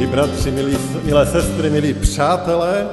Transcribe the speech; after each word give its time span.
Milí 0.00 0.12
bratři, 0.12 0.50
milí, 0.50 0.78
milé 1.04 1.26
sestry, 1.26 1.70
milí 1.70 1.94
přátelé, 1.94 2.88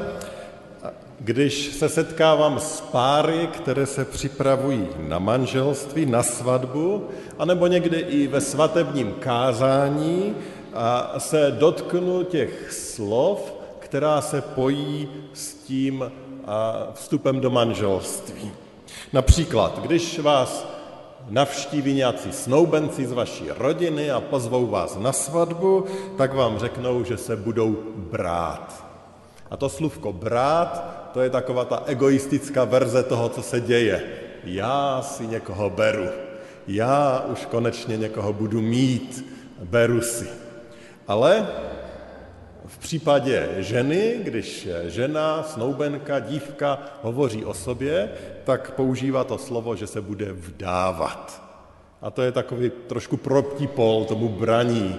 když 1.20 1.66
se 1.66 1.90
setkávám 1.90 2.60
s 2.60 2.82
páry, 2.82 3.48
které 3.48 3.86
se 3.86 4.06
připravují 4.06 4.88
na 4.98 5.20
manželství, 5.20 6.06
na 6.06 6.24
svatbu, 6.24 7.08
anebo 7.40 7.68
někdy 7.68 7.98
i 7.98 8.28
ve 8.28 8.42
svatebním 8.42 9.14
kázání, 9.20 10.36
a 10.74 11.16
se 11.18 11.56
dotknu 11.60 12.24
těch 12.24 12.72
slov, 12.72 13.54
která 13.80 14.22
se 14.22 14.42
pojí 14.42 15.10
s 15.34 15.54
tím 15.54 16.12
vstupem 16.94 17.40
do 17.40 17.50
manželství. 17.50 18.52
Například, 19.14 19.80
když 19.82 20.20
vás 20.20 20.68
navštíví 21.30 21.94
nějací 21.94 22.32
snoubenci 22.32 23.06
z 23.06 23.12
vaší 23.12 23.46
rodiny 23.58 24.12
a 24.12 24.22
pozvou 24.22 24.68
vás 24.68 24.98
na 25.00 25.12
svatbu, 25.12 25.86
tak 26.18 26.34
vám 26.34 26.60
řeknou, 26.60 27.04
že 27.04 27.18
se 27.18 27.36
budou 27.36 27.78
brát. 27.96 28.86
A 29.52 29.58
to 29.58 29.70
slůvko 29.70 30.14
brát, 30.14 30.98
to 31.14 31.22
je 31.22 31.30
taková 31.30 31.66
ta 31.66 31.84
egoistická 31.86 32.64
verze 32.64 33.04
toho, 33.04 33.30
co 33.30 33.42
se 33.42 33.62
děje. 33.62 34.04
Já 34.44 35.02
si 35.02 35.28
někoho 35.28 35.70
beru. 35.70 36.08
Já 36.68 37.26
už 37.32 37.46
konečně 37.46 37.98
někoho 37.98 38.34
budu 38.34 38.62
mít. 38.62 39.26
Beru 39.64 40.02
si. 40.02 40.28
Ale 41.08 41.48
v 42.68 42.78
případě 42.78 43.50
ženy, 43.58 44.20
když 44.24 44.68
žena, 44.88 45.44
snoubenka, 45.44 46.20
dívka 46.20 46.80
hovoří 47.02 47.46
o 47.46 47.54
sobě, 47.54 48.10
tak 48.44 48.72
používá 48.72 49.24
to 49.24 49.38
slovo, 49.38 49.76
že 49.76 49.88
se 49.88 50.02
bude 50.02 50.34
vdávat. 50.34 51.44
A 52.02 52.12
to 52.12 52.22
je 52.22 52.32
takový 52.32 52.72
trošku 52.88 53.18
pol 53.76 54.06
tomu 54.06 54.30
braní, 54.30 54.96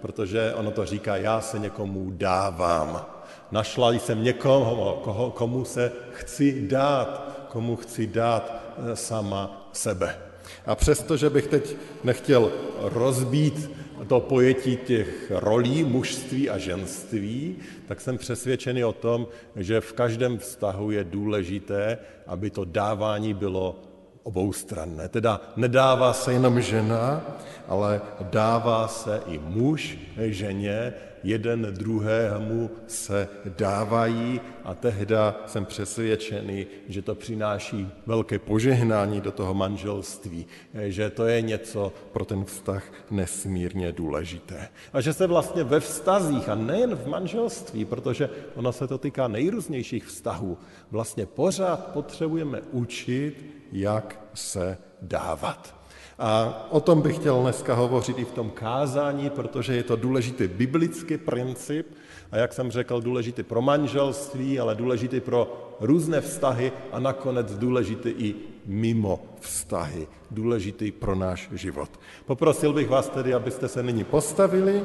protože 0.00 0.54
ono 0.54 0.70
to 0.70 0.86
říká, 0.86 1.16
já 1.16 1.40
se 1.40 1.58
někomu 1.58 2.10
dávám. 2.10 3.06
Našla 3.50 3.92
jsem 3.92 4.24
někoho, 4.24 5.00
koho, 5.04 5.30
komu 5.30 5.64
se 5.64 5.92
chci 6.12 6.68
dát, 6.68 7.32
komu 7.48 7.76
chci 7.76 8.06
dát 8.06 8.62
eh, 8.78 8.96
sama 8.96 9.68
sebe. 9.72 10.18
A 10.66 10.74
přesto, 10.74 11.16
že 11.16 11.30
bych 11.30 11.46
teď 11.46 11.76
nechtěl 12.04 12.52
rozbít 12.80 13.70
to 14.08 14.20
pojetí 14.20 14.76
těch 14.76 15.32
rolí 15.34 15.84
mužství 15.84 16.50
a 16.50 16.58
ženství, 16.58 17.56
tak 17.88 18.00
jsem 18.00 18.18
přesvědčený 18.18 18.84
o 18.84 18.92
tom, 18.92 19.26
že 19.56 19.80
v 19.80 19.92
každém 19.92 20.38
vztahu 20.38 20.90
je 20.90 21.04
důležité, 21.04 21.98
aby 22.26 22.50
to 22.50 22.64
dávání 22.64 23.34
bylo 23.34 23.80
oboustranné. 24.22 25.08
Teda 25.08 25.40
nedává 25.56 26.12
se 26.12 26.32
jenom 26.32 26.60
žena, 26.60 27.22
ale 27.68 28.00
dává 28.20 28.88
se 28.88 29.20
i 29.26 29.38
muž 29.38 29.98
ženě, 30.16 30.92
jeden 31.24 31.68
druhému 31.70 32.70
se 32.86 33.28
dávají 33.58 34.40
a 34.64 34.74
tehda 34.74 35.42
jsem 35.46 35.64
přesvědčený, 35.64 36.66
že 36.88 37.02
to 37.02 37.14
přináší 37.14 37.88
velké 38.06 38.38
požehnání 38.38 39.20
do 39.20 39.32
toho 39.32 39.54
manželství, 39.54 40.46
že 40.74 41.10
to 41.10 41.26
je 41.26 41.42
něco 41.42 41.92
pro 42.12 42.24
ten 42.24 42.44
vztah 42.44 42.84
nesmírně 43.10 43.92
důležité. 43.92 44.68
A 44.92 45.00
že 45.00 45.12
se 45.12 45.26
vlastně 45.26 45.64
ve 45.64 45.80
vztazích, 45.80 46.48
a 46.48 46.54
nejen 46.54 46.94
v 46.94 47.06
manželství, 47.06 47.84
protože 47.84 48.30
ono 48.54 48.72
se 48.72 48.86
to 48.86 48.98
týká 48.98 49.28
nejrůznějších 49.28 50.04
vztahů, 50.04 50.58
vlastně 50.90 51.26
pořád 51.26 51.86
potřebujeme 51.86 52.60
učit, 52.72 53.46
jak 53.72 54.20
se 54.34 54.78
dávat. 55.02 55.81
A 56.18 56.66
o 56.70 56.80
tom 56.80 57.02
bych 57.02 57.16
chtěl 57.16 57.42
dneska 57.42 57.74
hovořit 57.74 58.18
i 58.18 58.24
v 58.24 58.32
tom 58.32 58.50
kázání, 58.50 59.30
protože 59.30 59.74
je 59.74 59.82
to 59.82 59.96
důležitý 59.96 60.48
biblický 60.48 61.16
princip. 61.16 61.86
A 62.32 62.36
jak 62.36 62.52
jsem 62.52 62.70
řekl, 62.70 63.00
důležitý 63.00 63.42
pro 63.42 63.62
manželství, 63.62 64.60
ale 64.60 64.74
důležitý 64.74 65.20
pro 65.20 65.72
různé 65.80 66.20
vztahy 66.20 66.72
a 66.92 67.00
nakonec 67.00 67.54
důležitý 67.54 68.08
i 68.08 68.34
mimo 68.66 69.20
vztahy, 69.40 70.06
důležitý 70.30 70.92
pro 70.92 71.14
náš 71.14 71.48
život. 71.52 71.90
Poprosil 72.26 72.72
bych 72.72 72.88
vás 72.88 73.08
tedy, 73.08 73.34
abyste 73.34 73.68
se 73.68 73.82
nyní 73.82 74.04
postavili 74.04 74.82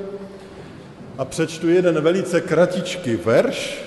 a 1.17 1.25
přečtu 1.25 1.69
jeden 1.69 2.01
velice 2.01 2.41
kratičký 2.41 3.15
verš. 3.15 3.83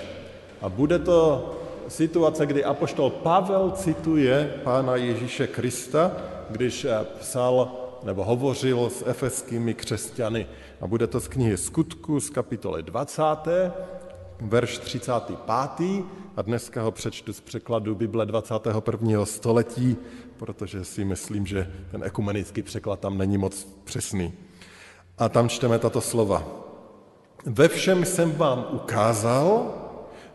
A 0.62 0.69
bude 0.69 0.98
to 0.98 1.50
situace, 1.88 2.47
kdy 2.47 2.64
apoštol 2.64 3.10
Pavel 3.10 3.70
cituje 3.70 4.54
pána 4.64 4.97
Ježíše 4.97 5.47
Krista, 5.47 6.12
když 6.50 6.84
eh, 6.84 7.06
psal 7.21 7.72
nebo 8.03 8.25
hovořil 8.25 8.91
s 8.91 9.06
efeskými 9.06 9.75
křesťany. 9.75 10.47
A 10.81 10.87
bude 10.87 11.06
to 11.06 11.21
z 11.21 11.28
knihy 11.28 11.56
Skutku 11.56 12.21
z 12.21 12.31
kapitoly 12.31 12.83
20, 12.83 13.22
verš 14.41 14.78
35. 14.78 15.39
A 16.37 16.43
dneska 16.43 16.83
ho 16.83 16.91
přečtu 16.91 17.33
z 17.33 17.41
překladu 17.41 17.94
Bible 17.94 18.27
21. 18.27 19.27
století, 19.27 19.97
protože 20.37 20.84
si 20.84 21.05
myslím, 21.05 21.47
že 21.47 21.72
ten 21.91 22.05
ekumenický 22.05 22.62
překlad 22.62 23.00
tam 23.00 23.19
není 23.19 23.39
moc 23.39 23.65
přesný. 23.84 24.33
A 25.19 25.28
tam 25.28 25.49
čteme 25.49 25.78
tato 25.78 26.00
slova. 26.00 26.44
Ve 27.47 27.69
všem 27.69 28.05
jsem 28.05 28.33
vám 28.33 28.66
ukázal, 28.71 29.75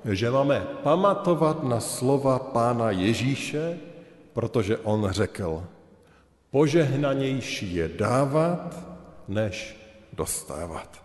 že 0.06 0.32
máme 0.32 0.68
pamatovat 0.84 1.64
na 1.64 1.80
slova 1.80 2.40
Pána 2.40 2.92
Ježíše, 2.92 3.78
protože 4.34 4.78
on 4.78 5.08
řekl, 5.12 5.64
požehnanější 6.56 7.76
je 7.76 7.88
dávat, 7.88 8.80
než 9.28 9.76
dostávat. 10.14 11.04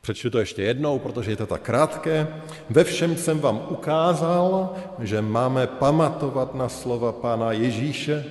Přečtu 0.00 0.30
to 0.30 0.38
ještě 0.38 0.62
jednou, 0.62 0.98
protože 0.98 1.30
je 1.30 1.36
to 1.36 1.46
tak 1.46 1.62
krátké. 1.62 2.28
Ve 2.70 2.84
všem 2.84 3.16
jsem 3.16 3.40
vám 3.40 3.66
ukázal, 3.70 4.74
že 4.98 5.22
máme 5.22 5.66
pamatovat 5.66 6.54
na 6.54 6.68
slova 6.68 7.12
Pána 7.12 7.52
Ježíše, 7.52 8.24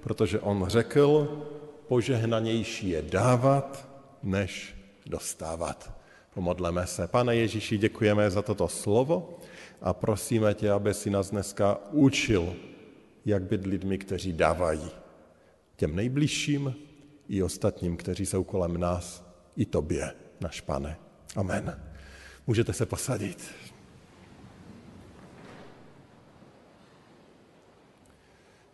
protože 0.00 0.40
on 0.40 0.64
řekl, 0.68 1.42
požehnanější 1.88 2.88
je 2.88 3.02
dávat, 3.02 3.88
než 4.22 4.74
dostávat. 5.06 5.90
Pomodleme 6.34 6.86
se. 6.86 7.06
Pane 7.06 7.36
Ježíši, 7.36 7.78
děkujeme 7.78 8.30
za 8.30 8.42
toto 8.42 8.68
slovo 8.68 9.38
a 9.82 9.92
prosíme 9.92 10.54
tě, 10.54 10.70
aby 10.70 10.94
si 10.94 11.10
nás 11.10 11.30
dneska 11.30 11.78
učil, 11.90 12.54
jak 13.24 13.42
být 13.42 13.66
lidmi, 13.66 13.98
kteří 13.98 14.32
dávají 14.32 15.05
těm 15.76 15.96
nejbližším 15.96 16.74
i 17.28 17.42
ostatním, 17.42 17.96
kteří 17.96 18.26
jsou 18.26 18.44
kolem 18.44 18.80
nás, 18.80 19.26
i 19.56 19.64
tobě, 19.64 20.12
naš 20.40 20.60
pane. 20.60 20.96
Amen. 21.36 21.80
Můžete 22.46 22.72
se 22.72 22.86
posadit. 22.86 23.54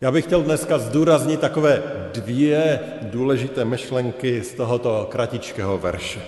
Já 0.01 0.11
bych 0.11 0.25
chtěl 0.25 0.43
dneska 0.43 0.79
zdůraznit 0.79 1.39
takové 1.39 1.83
dvě 2.13 2.79
důležité 3.01 3.65
myšlenky 3.65 4.43
z 4.43 4.53
tohoto 4.53 5.07
kratičkého 5.11 5.77
verše. 5.77 6.21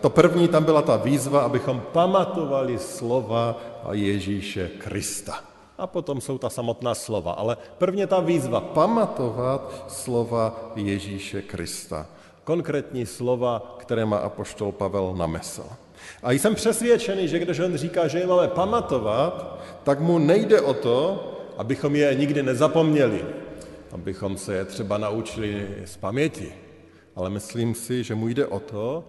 To 0.00 0.10
první, 0.10 0.48
tam 0.48 0.64
byla 0.64 0.82
ta 0.82 0.96
výzva, 0.96 1.40
abychom 1.40 1.82
pamatovali 1.92 2.78
slova 2.78 3.62
Ježíše 3.92 4.68
Krista 4.68 5.49
a 5.80 5.86
potom 5.86 6.20
jsou 6.20 6.38
ta 6.38 6.50
samotná 6.50 6.94
slova. 6.94 7.32
Ale 7.32 7.56
prvně 7.78 8.06
ta 8.06 8.20
výzva 8.20 8.60
pamatovat 8.60 9.84
slova 9.88 10.72
Ježíše 10.76 11.42
Krista. 11.42 12.06
Konkrétní 12.44 13.06
slova, 13.06 13.76
které 13.78 14.04
má 14.04 14.16
apoštol 14.16 14.72
Pavel 14.72 15.14
na 15.16 15.26
mysl. 15.26 15.64
A 16.22 16.32
jsem 16.32 16.54
přesvědčený, 16.54 17.28
že 17.28 17.38
když 17.38 17.58
on 17.58 17.76
říká, 17.76 18.08
že 18.08 18.18
je 18.18 18.26
máme 18.26 18.48
pamatovat, 18.48 19.60
tak 19.82 20.00
mu 20.00 20.18
nejde 20.18 20.60
o 20.60 20.74
to, 20.74 21.26
abychom 21.56 21.96
je 21.96 22.14
nikdy 22.14 22.42
nezapomněli, 22.42 23.24
abychom 23.92 24.36
se 24.36 24.54
je 24.54 24.64
třeba 24.64 24.98
naučili 24.98 25.68
z 25.84 25.96
paměti. 25.96 26.52
Ale 27.16 27.30
myslím 27.30 27.74
si, 27.74 28.04
že 28.04 28.14
mu 28.14 28.28
jde 28.28 28.46
o 28.46 28.60
to, 28.60 29.04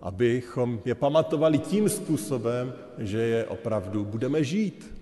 abychom 0.00 0.80
je 0.84 0.94
pamatovali 0.94 1.58
tím 1.58 1.88
způsobem, 1.88 2.72
že 2.98 3.18
je 3.18 3.44
opravdu 3.44 4.04
budeme 4.04 4.44
žít 4.44 4.95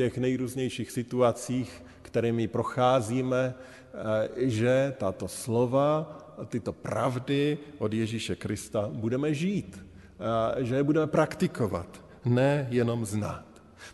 těch 0.00 0.18
nejrůznějších 0.18 0.90
situacích, 0.90 1.84
kterými 2.02 2.48
procházíme, 2.48 3.52
eh, 3.52 4.48
že 4.48 4.94
tato 4.96 5.28
slova, 5.28 6.16
tyto 6.48 6.72
pravdy 6.72 7.58
od 7.78 7.92
Ježíše 7.92 8.36
Krista 8.36 8.88
budeme 8.88 9.34
žít, 9.34 9.76
eh, 9.76 10.64
že 10.64 10.74
je 10.80 10.82
budeme 10.82 11.06
praktikovat 11.06 12.04
ne 12.24 12.66
jenom 12.70 13.04
znát. 13.04 13.44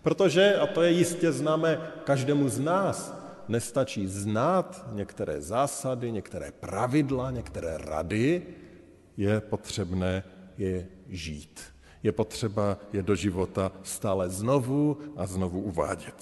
Protože, 0.03 0.55
a 0.55 0.67
to 0.67 0.83
je 0.87 0.91
jistě 0.91 1.33
známe 1.33 1.91
každému 2.07 2.49
z 2.49 2.59
nás, 2.63 2.99
nestačí 3.51 4.07
znát 4.07 4.87
některé 4.95 5.43
zásady, 5.43 6.13
některé 6.13 6.55
pravidla, 6.55 7.31
některé 7.31 7.79
rady, 7.83 8.43
je 9.17 9.41
potřebné 9.41 10.23
je 10.55 10.87
žít. 11.11 11.76
Je 12.07 12.13
potřeba 12.13 12.79
je 12.93 13.03
do 13.03 13.15
života 13.15 13.73
stále 13.83 14.31
znovu 14.31 14.97
a 15.17 15.27
znovu 15.27 15.61
uvádět. 15.61 16.15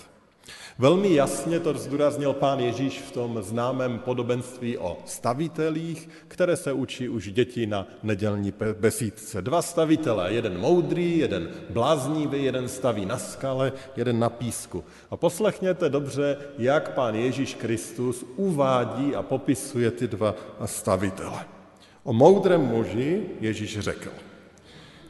Velmi 0.79 1.15
jasně 1.15 1.61
to 1.61 1.75
zdůraznil 1.79 2.33
pán 2.33 2.61
Ježíš 2.61 3.01
v 3.01 3.13
tom 3.13 3.43
známém 3.43 3.99
podobenství 3.99 4.79
o 4.79 4.99
stavitelích, 5.05 6.09
které 6.29 6.57
se 6.57 6.73
učí 6.73 7.09
už 7.09 7.33
děti 7.33 7.67
na 7.67 7.87
nedělní 8.03 8.53
besídce. 8.81 9.43
Dva 9.43 9.63
stavitelé, 9.63 10.33
jeden 10.33 10.59
moudrý, 10.59 11.19
jeden 11.19 11.51
bláznivý, 11.71 12.45
jeden 12.45 12.69
staví 12.69 13.07
na 13.07 13.19
skale, 13.19 13.73
jeden 13.97 14.19
na 14.19 14.31
písku. 14.31 14.85
A 15.11 15.17
poslechněte 15.17 15.89
dobře, 15.89 16.37
jak 16.59 16.95
pán 16.95 17.15
Ježíš 17.15 17.55
Kristus 17.55 18.25
uvádí 18.37 19.15
a 19.15 19.23
popisuje 19.23 19.91
ty 19.91 20.09
dva 20.09 20.35
stavitele. 20.65 21.45
O 22.05 22.13
moudrém 22.13 22.61
muži 22.61 23.23
Ježíš 23.41 23.79
řekl, 23.79 24.11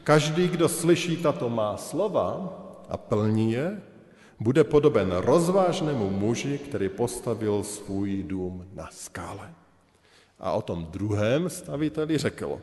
každý, 0.05 0.47
kdo 0.47 0.69
slyší 0.69 1.17
tato 1.17 1.49
má 1.49 1.77
slova 1.77 2.53
a 2.89 2.97
plní 2.97 3.51
je, 3.51 3.81
bude 4.39 4.63
podoben 4.63 5.11
rozvážnému 5.11 6.09
muži, 6.09 6.57
který 6.57 6.89
postavil 6.89 7.63
svůj 7.63 8.23
dům 8.23 8.65
na 8.73 8.89
skále. 8.91 9.49
A 10.39 10.51
o 10.51 10.61
tom 10.61 10.85
druhém 10.85 11.49
staviteli 11.49 12.17
řekl, 12.17 12.61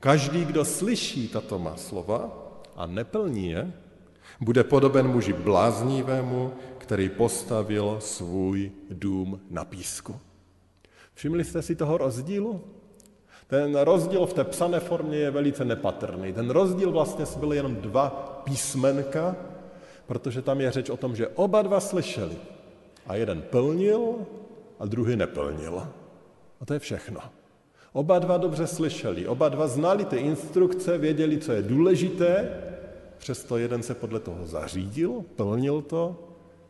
každý, 0.00 0.44
kdo 0.44 0.64
slyší 0.64 1.28
tato 1.28 1.58
má 1.58 1.76
slova 1.76 2.50
a 2.76 2.86
neplní 2.86 3.50
je, 3.50 3.72
bude 4.40 4.64
podoben 4.64 5.06
muži 5.08 5.32
bláznivému, 5.32 6.52
který 6.78 7.08
postavil 7.08 7.96
svůj 8.00 8.72
dům 8.90 9.40
na 9.50 9.64
písku. 9.64 10.20
Všimli 11.14 11.44
jste 11.44 11.62
si 11.62 11.76
toho 11.76 11.98
rozdílu? 11.98 12.64
Ten 13.46 13.76
rozdíl 13.76 14.26
v 14.26 14.32
té 14.32 14.44
psané 14.44 14.80
formě 14.80 15.18
je 15.18 15.30
velice 15.30 15.64
nepatrný. 15.64 16.32
Ten 16.32 16.50
rozdíl 16.50 16.92
vlastně 16.92 17.24
byl 17.36 17.52
jenom 17.52 17.76
dva 17.76 18.08
písmenka, 18.44 19.36
protože 20.06 20.42
tam 20.42 20.60
je 20.60 20.70
řeč 20.70 20.90
o 20.90 20.96
tom, 20.96 21.16
že 21.16 21.28
oba 21.28 21.62
dva 21.62 21.80
slyšeli. 21.80 22.36
A 23.06 23.14
jeden 23.14 23.42
plnil 23.42 24.14
a 24.78 24.86
druhý 24.86 25.16
neplnil. 25.16 25.86
A 26.60 26.64
to 26.64 26.72
je 26.72 26.78
všechno. 26.78 27.20
Oba 27.92 28.18
dva 28.18 28.36
dobře 28.36 28.66
slyšeli, 28.66 29.28
oba 29.28 29.48
dva 29.48 29.66
znali 29.68 30.04
ty 30.04 30.16
instrukce, 30.16 30.98
věděli, 30.98 31.38
co 31.38 31.52
je 31.52 31.62
důležité, 31.62 32.48
přesto 33.18 33.56
jeden 33.56 33.82
se 33.82 33.94
podle 33.94 34.20
toho 34.20 34.46
zařídil, 34.46 35.24
plnil 35.36 35.82
to 35.82 36.16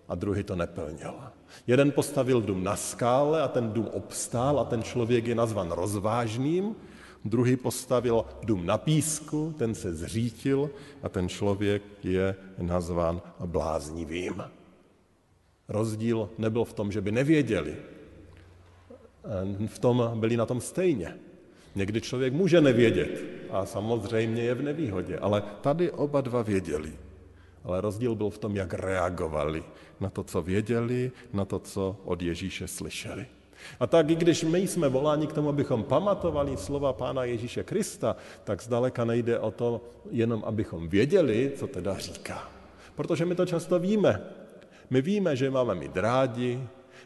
a 0.09 0.15
druhý 0.15 0.43
to 0.43 0.57
neplnil. 0.57 1.15
Jeden 1.67 1.93
postavil 1.93 2.41
dům 2.41 2.65
na 2.65 2.77
skále 2.77 3.43
a 3.43 3.49
ten 3.49 3.73
dům 3.73 3.89
obstál 3.93 4.61
a 4.61 4.65
ten 4.65 4.83
člověk 4.83 5.27
je 5.27 5.35
nazvan 5.35 5.71
rozvážným, 5.71 6.77
druhý 7.25 7.57
postavil 7.57 8.25
dům 8.43 8.67
na 8.67 8.79
písku, 8.79 9.55
ten 9.59 9.75
se 9.75 9.95
zřítil 9.95 10.71
a 11.03 11.09
ten 11.09 11.29
člověk 11.29 11.83
je 12.03 12.37
nazván 12.59 13.23
bláznivým. 13.47 14.43
Rozdíl 15.69 16.29
nebyl 16.39 16.65
v 16.65 16.73
tom, 16.73 16.93
že 16.93 17.01
by 17.01 17.13
nevěděli. 17.13 17.77
V 19.67 19.79
tom 19.79 20.11
byli 20.15 20.37
na 20.37 20.47
tom 20.47 20.61
stejně. 20.61 21.17
Někdy 21.75 22.01
člověk 22.01 22.33
může 22.33 22.61
nevědět 22.61 23.25
a 23.51 23.67
samozřejmě 23.67 24.43
je 24.43 24.55
v 24.55 24.63
nevýhodě, 24.63 25.19
ale 25.19 25.43
tady 25.61 25.91
oba 25.91 26.21
dva 26.21 26.43
věděli. 26.43 26.93
Ale 27.65 27.81
rozdíl 27.81 28.15
byl 28.15 28.31
v 28.31 28.39
tom, 28.39 28.57
jak 28.57 28.75
reagovali 28.75 29.65
na 30.01 30.11
to, 30.11 30.25
co 30.25 30.43
věděli, 30.43 31.13
na 31.33 31.45
to, 31.45 31.59
co 31.59 31.97
od 32.05 32.23
Ježíše 32.23 32.69
slyšeli. 32.69 33.27
A 33.81 33.87
tak 33.87 34.11
i 34.11 34.15
když 34.15 34.45
my 34.45 34.59
jsme 34.59 34.89
voláni 34.89 35.27
k 35.27 35.33
tomu, 35.33 35.49
abychom 35.49 35.83
pamatovali 35.83 36.57
slova 36.57 36.93
Pána 36.93 37.25
Ježíše 37.25 37.63
Krista, 37.63 38.17
tak 38.45 38.63
zdaleka 38.63 39.05
nejde 39.05 39.39
o 39.39 39.51
to 39.51 39.81
jenom, 40.11 40.43
abychom 40.47 40.89
věděli, 40.89 41.53
co 41.57 41.67
teda 41.67 41.99
říká. 41.99 42.49
Protože 42.95 43.25
my 43.25 43.35
to 43.35 43.47
často 43.47 43.79
víme. 43.79 44.21
My 44.91 45.03
víme, 45.03 45.37
že 45.37 45.51
máme 45.51 45.75
mít 45.75 45.97
rádi, 45.97 46.61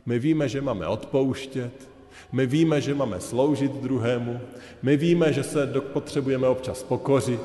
my 0.07 0.19
víme, 0.19 0.49
že 0.49 0.61
máme 0.61 0.87
odpouštět, 0.87 1.89
my 2.33 2.47
víme, 2.47 2.81
že 2.81 2.95
máme 2.95 3.21
sloužit 3.21 3.73
druhému, 3.73 4.41
my 4.83 4.97
víme, 4.97 5.33
že 5.33 5.43
se 5.43 5.67
potřebujeme 5.67 6.49
občas 6.49 6.83
pokořit, 6.83 7.41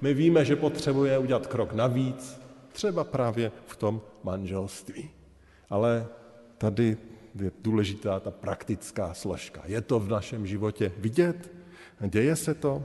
my 0.00 0.14
víme, 0.14 0.44
že 0.44 0.56
potřebujeme 0.56 1.18
udělat 1.18 1.46
krok 1.46 1.72
navíc, 1.72 2.40
třeba 2.74 3.04
právě 3.04 3.52
v 3.66 3.76
tom 3.76 4.00
manželství. 4.22 5.10
Ale 5.70 6.06
tady 6.58 6.96
je 7.34 7.52
důležitá 7.62 8.20
ta 8.20 8.30
praktická 8.30 9.14
složka. 9.14 9.62
Je 9.66 9.80
to 9.80 10.00
v 10.00 10.08
našem 10.08 10.46
životě 10.46 10.92
vidět? 10.98 11.52
Děje 12.00 12.36
se 12.36 12.54
to? 12.54 12.82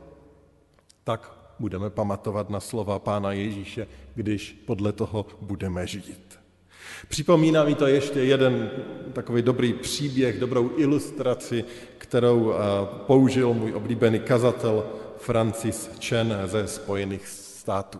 Tak 1.04 1.34
budeme 1.60 1.90
pamatovat 1.90 2.50
na 2.50 2.60
slova 2.60 3.00
Pána 3.00 3.32
Ježíše, 3.32 3.88
když 4.16 4.64
podle 4.66 4.92
toho 4.92 5.26
budeme 5.42 5.88
žít. 5.88 6.40
Připomíná 7.08 7.64
mi 7.64 7.76
to 7.76 7.88
ještě 7.88 8.20
jeden 8.20 8.72
takový 9.14 9.42
dobrý 9.42 9.74
příběh, 9.74 10.40
dobrou 10.40 10.72
ilustraci, 10.78 11.66
kterou 11.98 12.54
eh, 12.54 12.56
použil 13.08 13.54
můj 13.54 13.74
oblíbený 13.74 14.20
kazatel 14.20 14.86
Francis 15.18 15.90
Chen 16.02 16.38
ze 16.46 16.68
Spojených 16.68 17.28
států. 17.28 18.00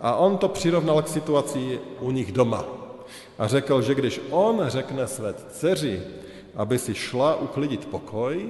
A 0.00 0.16
on 0.16 0.38
to 0.38 0.48
přirovnal 0.48 1.02
k 1.02 1.08
situaci 1.08 1.80
u 2.00 2.10
nich 2.10 2.32
doma 2.32 2.64
a 3.38 3.48
řekl, 3.48 3.82
že 3.82 3.94
když 3.94 4.20
on 4.30 4.64
řekne 4.66 5.06
své 5.06 5.34
dceři, 5.34 6.02
aby 6.54 6.78
si 6.78 6.94
šla 6.94 7.36
uklidit 7.36 7.86
pokoj, 7.86 8.48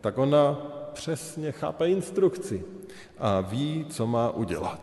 tak 0.00 0.18
ona 0.18 0.58
přesně 0.92 1.52
chápe 1.52 1.90
instrukci 1.90 2.64
a 3.18 3.40
ví, 3.40 3.86
co 3.88 4.06
má 4.06 4.30
udělat. 4.30 4.80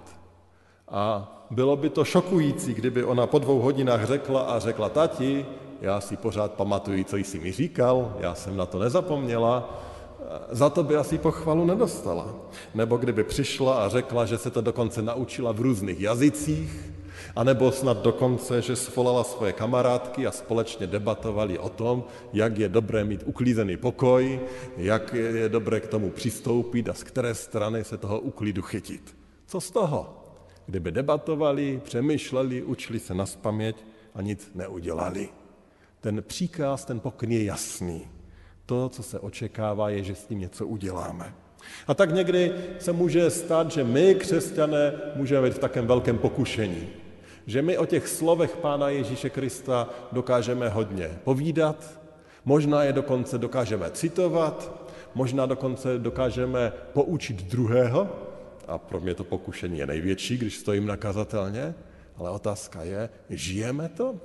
A 0.88 1.30
bylo 1.50 1.76
by 1.76 1.90
to 1.90 2.06
šokující, 2.06 2.74
kdyby 2.74 3.04
ona 3.04 3.28
po 3.28 3.40
dvou 3.40 3.60
hodinách 3.60 4.06
řekla 4.06 4.42
a 4.42 4.60
řekla, 4.60 4.90
tati, 4.90 5.46
já 5.82 6.02
si 6.02 6.18
pořád 6.18 6.54
pamatuju, 6.54 7.04
co 7.04 7.18
jsi 7.18 7.40
mi 7.40 7.52
říkal, 7.52 8.14
já 8.20 8.36
jsem 8.36 8.58
na 8.58 8.66
to 8.66 8.80
nezapomněla, 8.80 9.84
za 10.52 10.70
to 10.70 10.84
by 10.84 10.96
asi 10.96 11.18
pochvalu 11.18 11.66
nedostala. 11.66 12.36
Nebo 12.76 12.98
kdyby 12.98 13.24
přišla 13.24 13.86
a 13.86 13.90
řekla, 13.90 14.26
že 14.26 14.38
se 14.38 14.52
to 14.52 14.62
dokonce 14.62 15.02
naučila 15.02 15.52
v 15.52 15.62
různých 15.62 16.00
jazycích, 16.00 16.94
a 17.36 17.44
nebo 17.44 17.72
snad 17.72 17.98
dokonce, 18.02 18.62
že 18.62 18.76
svolala 18.76 19.24
svoje 19.24 19.54
kamarádky 19.54 20.28
a 20.28 20.32
společně 20.32 20.88
debatovali 20.88 21.60
o 21.60 21.70
tom, 21.70 22.04
jak 22.34 22.58
je 22.58 22.70
dobré 22.70 23.04
mít 23.04 23.24
uklízený 23.26 23.78
pokoj, 23.78 24.40
jak 24.78 25.14
je 25.14 25.50
dobré 25.50 25.80
k 25.80 25.88
tomu 25.88 26.10
přistoupit 26.10 26.90
a 26.90 26.94
z 26.94 27.04
které 27.04 27.36
strany 27.36 27.84
se 27.84 27.98
toho 27.98 28.20
uklidu 28.20 28.62
chytit. 28.62 29.16
Co 29.48 29.62
z 29.62 29.72
toho? 29.72 30.24
Kdyby 30.66 30.92
debatovali, 30.92 31.82
přemýšleli, 31.84 32.64
učili 32.64 33.00
se 33.00 33.14
na 33.14 33.26
spaměť 33.26 33.76
a 34.16 34.22
nic 34.22 34.52
neudělali. 34.56 35.30
Ten 36.02 36.24
příkaz, 36.28 36.86
ten 36.86 37.00
pokyn 37.00 37.32
je 37.32 37.44
jasný. 37.44 38.08
To, 38.66 38.90
co 38.90 39.04
se 39.04 39.20
očekává, 39.20 39.90
je, 39.90 40.04
že 40.04 40.16
s 40.16 40.26
tím 40.26 40.40
něco 40.40 40.68
uděláme. 40.68 41.34
A 41.88 41.94
tak 41.94 42.14
někdy 42.14 42.52
se 42.80 42.92
může 42.92 43.30
stát, 43.30 43.72
že 43.72 43.84
my, 43.84 44.16
křesťané, 44.16 44.94
můžeme 45.16 45.48
být 45.48 45.54
v 45.54 45.60
takém 45.60 45.88
velkém 45.88 46.18
pokušení. 46.18 46.88
Že 47.48 47.62
my 47.62 47.78
o 47.78 47.86
těch 47.86 48.08
slovech 48.08 48.58
Pána 48.58 48.90
Ježíše 48.90 49.30
Krista 49.30 49.90
dokážeme 50.12 50.70
hodně 50.70 51.10
povídat, 51.24 52.00
možná 52.46 52.84
je 52.84 52.94
dokonce 52.94 53.38
dokážeme 53.38 53.90
citovat, 53.92 54.84
možná 55.16 55.46
dokonce 55.46 56.00
dokážeme 56.00 56.74
poučit 56.94 57.44
druhého, 57.44 58.10
a 58.68 58.78
pro 58.78 59.00
mě 59.00 59.16
to 59.16 59.24
pokušení 59.24 59.80
je 59.80 59.88
největší, 59.88 60.38
když 60.38 60.58
stojím 60.58 60.88
nakazatelně, 60.88 61.76
ale 62.18 62.30
otázka 62.30 62.84
je, 62.84 63.10
žijeme 63.30 63.90
to? 63.90 64.16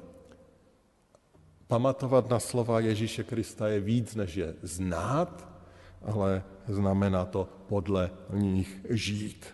Pamatovat 1.68 2.30
na 2.30 2.40
slova 2.40 2.80
Ježíše 2.80 3.24
Krista 3.24 3.68
je 3.68 3.80
víc, 3.80 4.14
než 4.14 4.36
je 4.36 4.54
znát, 4.62 5.48
ale 6.02 6.42
znamená 6.68 7.24
to 7.24 7.48
podle 7.66 8.10
nich 8.32 8.80
žít. 8.90 9.46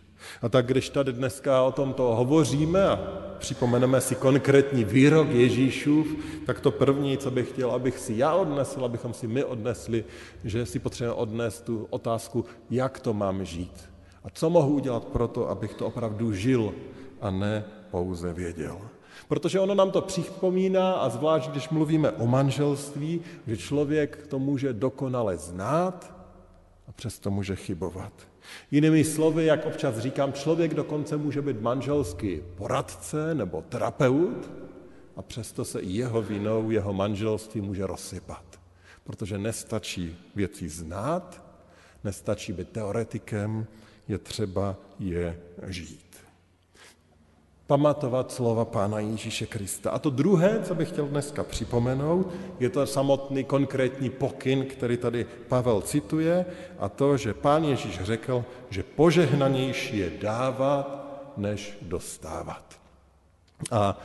A 0.42 0.48
tak 0.48 0.66
když 0.66 0.88
tady 0.88 1.12
dneska 1.12 1.62
o 1.62 1.72
tomto 1.72 2.02
hovoříme 2.02 2.88
a 2.88 2.96
připomeneme 3.38 4.00
si 4.00 4.14
konkrétní 4.14 4.84
výrok 4.84 5.28
Ježíšův, 5.30 6.06
tak 6.46 6.60
to 6.60 6.70
první, 6.70 7.18
co 7.18 7.30
bych 7.30 7.48
chtěl, 7.48 7.70
abych 7.70 7.98
si 7.98 8.14
já 8.16 8.34
odnesl, 8.34 8.84
abychom 8.84 9.14
si 9.14 9.26
my 9.26 9.44
odnesli, 9.44 10.04
že 10.44 10.66
si 10.66 10.78
potřebujeme 10.78 11.20
odnést 11.20 11.64
tu 11.64 11.86
otázku, 11.90 12.44
jak 12.70 13.00
to 13.00 13.14
mám 13.14 13.44
žít. 13.44 13.90
A 14.24 14.30
co 14.30 14.50
mohu 14.50 14.74
udělat 14.74 15.04
pro 15.04 15.28
to, 15.28 15.50
abych 15.50 15.74
to 15.74 15.86
opravdu 15.86 16.32
žil 16.32 16.74
a 17.20 17.30
ne 17.30 17.64
pouze 17.90 18.32
věděl. 18.32 18.80
Protože 19.28 19.60
ono 19.60 19.74
nám 19.74 19.90
to 19.90 20.00
připomíná, 20.00 20.92
a 20.92 21.08
zvlášť 21.08 21.50
když 21.50 21.68
mluvíme 21.68 22.10
o 22.10 22.26
manželství, 22.26 23.20
že 23.46 23.56
člověk 23.56 24.26
to 24.26 24.38
může 24.38 24.72
dokonale 24.72 25.36
znát 25.36 26.14
a 26.88 26.92
přesto 26.92 27.30
může 27.30 27.56
chybovat. 27.56 28.12
Jinými 28.70 29.04
slovy, 29.04 29.46
jak 29.46 29.66
občas 29.66 29.98
říkám, 29.98 30.32
člověk 30.32 30.74
dokonce 30.74 31.16
může 31.16 31.42
být 31.42 31.60
manželský 31.60 32.40
poradce 32.54 33.34
nebo 33.34 33.62
terapeut 33.68 34.50
a 35.16 35.22
přesto 35.22 35.64
se 35.64 35.80
i 35.80 35.90
jeho 35.92 36.22
vinou 36.22 36.70
jeho 36.70 36.92
manželství 36.92 37.60
může 37.60 37.86
rozsypat. 37.86 38.44
Protože 39.04 39.38
nestačí 39.38 40.16
věci 40.34 40.68
znát, 40.68 41.44
nestačí 42.04 42.52
být 42.52 42.68
teoretikem, 42.68 43.66
je 44.08 44.18
třeba 44.18 44.76
je 44.98 45.40
žít 45.66 46.23
pamatovat 47.66 48.32
slova 48.32 48.64
Pána 48.64 48.98
Ježíše 48.98 49.46
Krista. 49.46 49.90
A 49.90 49.98
to 49.98 50.10
druhé, 50.10 50.60
co 50.62 50.74
bych 50.74 50.88
chtěl 50.88 51.06
dneska 51.06 51.44
připomenout, 51.44 52.32
je 52.60 52.68
to 52.68 52.86
samotný 52.86 53.44
konkrétní 53.44 54.10
pokyn, 54.10 54.66
který 54.66 54.96
tady 54.96 55.26
Pavel 55.48 55.80
cituje, 55.80 56.46
a 56.78 56.88
to, 56.88 57.16
že 57.16 57.34
Pán 57.34 57.64
Ježíš 57.64 58.00
řekl, 58.00 58.44
že 58.70 58.82
požehnanější 58.82 59.98
je 59.98 60.10
dávat, 60.20 61.04
než 61.36 61.78
dostávat. 61.82 62.64
A 63.70 63.98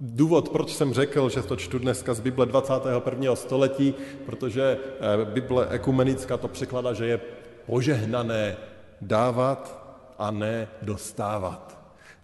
důvod, 0.00 0.48
proč 0.48 0.74
jsem 0.74 0.94
řekl, 0.94 1.28
že 1.28 1.42
to 1.42 1.56
čtu 1.56 1.78
dneska 1.78 2.14
z 2.14 2.20
Bible 2.20 2.46
21. 2.46 3.36
století, 3.36 3.94
protože 4.26 4.78
eh, 5.00 5.24
Bible 5.24 5.66
ekumenická 5.70 6.36
to 6.36 6.48
překládá, 6.48 6.92
že 6.92 7.06
je 7.06 7.20
požehnané 7.66 8.56
dávat 9.00 9.86
a 10.18 10.30
ne 10.30 10.68
dostávat. 10.82 11.75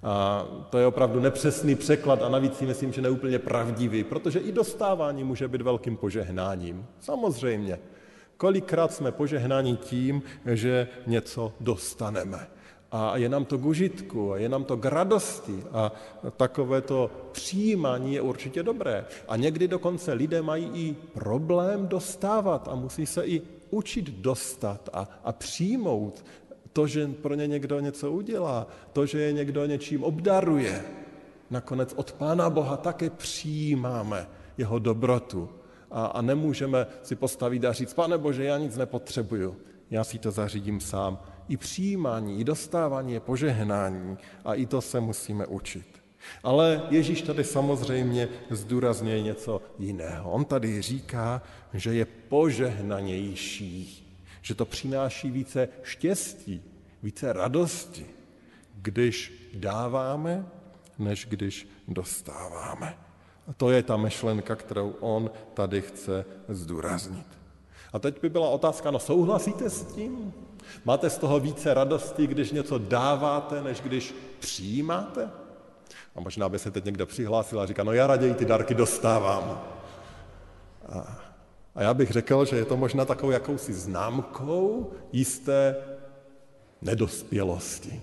A 0.03 0.47
to 0.71 0.79
je 0.79 0.87
opravdu 0.87 1.21
nepřesný 1.21 1.75
překlad 1.75 2.23
a 2.23 2.29
navíc 2.29 2.57
si 2.57 2.67
myslím, 2.67 2.93
že 2.93 3.03
neúplně 3.03 3.39
pravdivý, 3.39 4.05
protože 4.05 4.39
i 4.39 4.53
dostávání 4.53 5.25
může 5.25 5.49
být 5.49 5.63
velkým 5.63 5.97
požehnáním. 5.97 6.87
Samozřejmě. 7.01 7.79
Kolikrát 8.37 8.93
jsme 8.93 9.13
požehnáni 9.13 9.77
tím, 9.77 10.23
že 10.47 10.89
něco 11.07 11.53
dostaneme. 11.61 12.47
A 12.93 13.17
je 13.17 13.29
nám 13.29 13.45
to 13.45 13.59
k 13.59 13.65
užitku, 13.65 14.33
a 14.33 14.37
je 14.37 14.49
nám 14.49 14.65
to 14.65 14.77
k 14.77 14.85
radosti 14.85 15.65
a 15.73 15.93
takové 16.37 16.81
to 16.81 17.11
přijímání 17.33 18.15
je 18.15 18.21
určitě 18.21 18.63
dobré. 18.63 19.05
A 19.29 19.37
někdy 19.37 19.69
dokonce 19.69 20.13
lidé 20.13 20.43
mají 20.43 20.71
i 20.75 20.97
problém 21.15 21.89
dostávat 21.89 22.69
a 22.69 22.75
musí 22.75 23.07
se 23.07 23.27
i 23.27 23.43
učit 23.71 24.11
dostat 24.11 24.89
a, 24.93 25.09
a 25.25 25.33
přijmout 25.33 26.25
to, 26.73 26.87
že 26.87 27.07
pro 27.07 27.35
ně 27.35 27.47
někdo 27.47 27.81
něco 27.81 28.13
udělá, 28.13 28.67
to, 28.93 29.07
že 29.07 29.21
je 29.21 29.33
někdo 29.33 29.67
něčím 29.67 30.05
obdaruje. 30.05 30.85
Nakonec 31.51 31.93
od 31.97 32.13
Pána 32.13 32.51
Boha 32.51 32.77
také 32.77 33.11
přijímáme 33.11 34.27
jeho 34.59 34.79
dobrotu. 34.79 35.49
A, 35.91 36.07
a 36.07 36.23
nemůžeme 36.23 36.87
si 37.03 37.17
postavit 37.17 37.65
a 37.65 37.73
říct, 37.73 37.95
pane 37.95 38.19
Bože, 38.19 38.45
já 38.45 38.59
nic 38.59 38.77
nepotřebuju, 38.77 39.57
já 39.91 40.05
si 40.05 40.19
to 40.19 40.31
zařídím 40.31 40.81
sám. 40.81 41.19
I 41.49 41.57
přijímání, 41.57 42.41
i 42.41 42.45
dostávání 42.45 43.13
je 43.13 43.21
požehnání 43.21 44.19
a 44.45 44.55
i 44.55 44.67
to 44.67 44.81
se 44.81 45.01
musíme 45.01 45.47
učit. 45.47 45.87
Ale 46.43 46.83
Ježíš 46.91 47.23
tady 47.23 47.45
samozřejmě 47.45 48.29
zdůrazňuje 48.51 49.23
něco 49.23 49.63
jiného. 49.79 50.31
On 50.31 50.45
tady 50.45 50.83
říká, 50.83 51.43
že 51.75 51.95
je 51.95 52.05
požehnanější 52.05 54.02
že 54.43 54.55
to 54.55 54.65
přináší 54.65 55.31
více 55.31 55.69
štěstí, 55.83 56.63
více 57.03 57.33
radosti, 57.33 58.07
když 58.75 59.49
dáváme, 59.55 60.47
než 60.99 61.27
když 61.27 61.69
dostáváme. 61.89 62.99
A 63.49 63.53
to 63.53 63.71
je 63.71 63.83
ta 63.83 63.97
myšlenka, 63.97 64.57
kterou 64.57 64.91
on 65.01 65.31
tady 65.55 65.83
chce 65.83 66.25
zdůraznit. 66.49 67.27
A 67.93 67.99
teď 67.99 68.21
by 68.21 68.29
byla 68.29 68.49
otázka, 68.49 68.91
no 68.91 68.99
souhlasíte 68.99 69.71
s 69.71 69.85
tím? 69.85 70.35
Máte 70.85 71.11
z 71.11 71.19
toho 71.19 71.41
více 71.41 71.75
radosti, 71.75 72.27
když 72.27 72.53
něco 72.53 72.79
dáváte, 72.79 73.63
než 73.63 73.81
když 73.81 74.15
přijímáte? 74.39 75.31
A 76.17 76.21
možná 76.21 76.49
by 76.49 76.59
se 76.59 76.71
teď 76.71 76.85
někdo 76.85 77.07
přihlásil 77.07 77.61
a 77.61 77.67
říká, 77.67 77.85
no 77.85 77.93
já 77.93 78.07
raději 78.07 78.35
ty 78.35 78.45
darky 78.45 78.75
dostávám. 78.75 79.63
A 80.89 81.22
a 81.75 81.83
já 81.83 81.95
bych 81.95 82.11
řekl, 82.11 82.45
že 82.45 82.57
je 82.57 82.65
to 82.65 82.77
možná 82.77 83.05
takovou 83.05 83.33
jakousi 83.33 83.73
známkou 83.73 84.93
jisté 85.13 85.77
nedospělosti. 86.83 88.01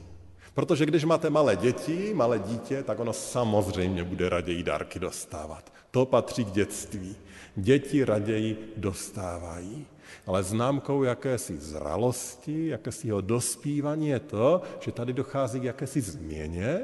Protože 0.53 0.85
když 0.85 1.03
máte 1.05 1.29
malé 1.29 1.55
děti, 1.55 2.11
malé 2.13 2.39
dítě, 2.39 2.83
tak 2.83 2.99
ono 2.99 3.13
samozřejmě 3.13 4.03
bude 4.03 4.29
raději 4.29 4.63
dárky 4.63 4.99
dostávat. 4.99 5.73
To 5.91 6.05
patří 6.05 6.45
k 6.45 6.51
dětství. 6.51 7.15
Děti 7.55 8.05
raději 8.05 8.73
dostávají. 8.77 9.85
Ale 10.25 10.43
známkou 10.43 11.03
jakési 11.03 11.57
zralosti, 11.57 12.67
jakésiho 12.67 13.21
dospívání 13.21 14.09
je 14.09 14.19
to, 14.19 14.61
že 14.79 14.91
tady 14.91 15.13
dochází 15.13 15.59
k 15.59 15.63
jakési 15.63 16.01
změně 16.01 16.79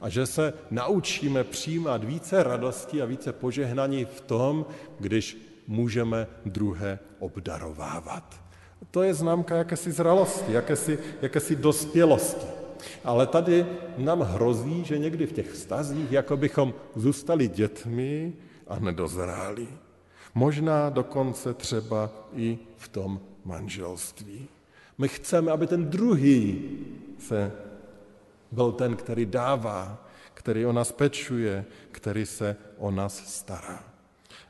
a 0.00 0.08
že 0.08 0.26
se 0.26 0.52
naučíme 0.70 1.44
přijímat 1.44 2.04
více 2.04 2.42
radosti 2.42 3.02
a 3.02 3.04
více 3.04 3.32
požehnaní 3.32 4.04
v 4.04 4.20
tom, 4.20 4.66
když 5.00 5.53
můžeme 5.66 6.26
druhé 6.46 6.98
obdarovávat. 7.18 8.40
To 8.90 9.02
je 9.02 9.14
známka 9.14 9.56
jakési 9.56 9.92
zralosti, 9.92 10.52
jakési, 10.52 10.98
jakési 11.22 11.56
dospělosti. 11.56 12.46
Ale 13.04 13.26
tady 13.26 13.66
nám 13.98 14.20
hrozí, 14.20 14.84
že 14.84 14.98
někdy 14.98 15.26
v 15.26 15.32
těch 15.32 15.50
vztazích, 15.50 16.12
jako 16.12 16.36
bychom 16.36 16.74
zůstali 16.96 17.48
dětmi 17.48 18.32
a 18.68 18.78
nedozráli. 18.78 19.68
Možná 20.34 20.90
dokonce 20.90 21.54
třeba 21.54 22.10
i 22.36 22.58
v 22.76 22.88
tom 22.88 23.20
manželství. 23.44 24.48
My 24.98 25.08
chceme, 25.08 25.52
aby 25.52 25.66
ten 25.66 25.90
druhý 25.90 26.62
se 27.18 27.52
byl 28.52 28.72
ten, 28.72 28.96
který 28.96 29.26
dává, 29.26 30.08
který 30.34 30.66
o 30.66 30.72
nás 30.72 30.92
pečuje, 30.92 31.64
který 31.90 32.26
se 32.26 32.56
o 32.78 32.90
nás 32.90 33.16
stará. 33.26 33.84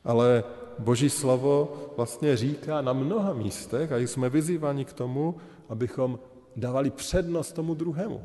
Ale 0.05 0.45
Boží 0.79 1.11
slovo 1.11 1.73
vlastně 1.97 2.37
říká 2.37 2.81
na 2.81 2.93
mnoha 2.93 3.33
místech 3.33 3.93
a 3.93 3.97
jsme 3.97 4.31
vyzýváni 4.31 4.85
k 4.85 4.93
tomu, 4.93 5.35
abychom 5.69 6.19
dávali 6.57 6.91
přednost 6.91 7.53
tomu 7.53 7.75
druhému. 7.75 8.23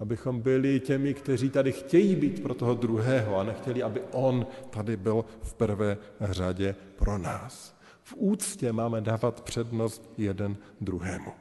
Abychom 0.00 0.40
byli 0.40 0.80
těmi, 0.80 1.14
kteří 1.14 1.50
tady 1.50 1.72
chtějí 1.72 2.16
být 2.16 2.42
pro 2.42 2.54
toho 2.54 2.74
druhého 2.74 3.36
a 3.36 3.44
nechtěli, 3.44 3.82
aby 3.82 4.02
on 4.12 4.46
tady 4.70 4.96
byl 4.96 5.24
v 5.42 5.54
prvé 5.54 5.98
řadě 6.20 6.74
pro 6.96 7.18
nás. 7.18 7.74
V 8.02 8.14
úctě 8.16 8.72
máme 8.72 9.00
dávat 9.00 9.40
přednost 9.40 10.10
jeden 10.18 10.56
druhému. 10.80 11.32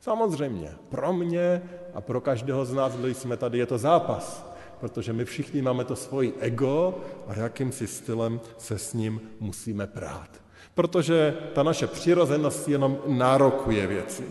Samozřejmě, 0.00 0.70
pro 0.88 1.12
mě 1.12 1.62
a 1.94 2.00
pro 2.00 2.20
každého 2.20 2.64
z 2.64 2.72
nás, 2.72 2.96
kdo 2.96 3.08
jsme 3.08 3.36
tady, 3.36 3.58
je 3.58 3.66
to 3.66 3.78
zápas 3.78 4.49
protože 4.80 5.12
my 5.12 5.24
všichni 5.24 5.62
máme 5.62 5.84
to 5.84 5.96
svoji 5.96 6.34
ego 6.40 6.98
a 7.28 7.34
jakým 7.34 7.72
si 7.72 7.86
stylem 7.86 8.40
se 8.58 8.78
s 8.78 8.94
ním 8.94 9.20
musíme 9.40 9.86
prát. 9.86 10.30
Protože 10.74 11.36
ta 11.54 11.62
naše 11.62 11.86
přirozenost 11.86 12.68
jenom 12.68 12.98
nárokuje 13.06 13.86
věci. 13.86 14.24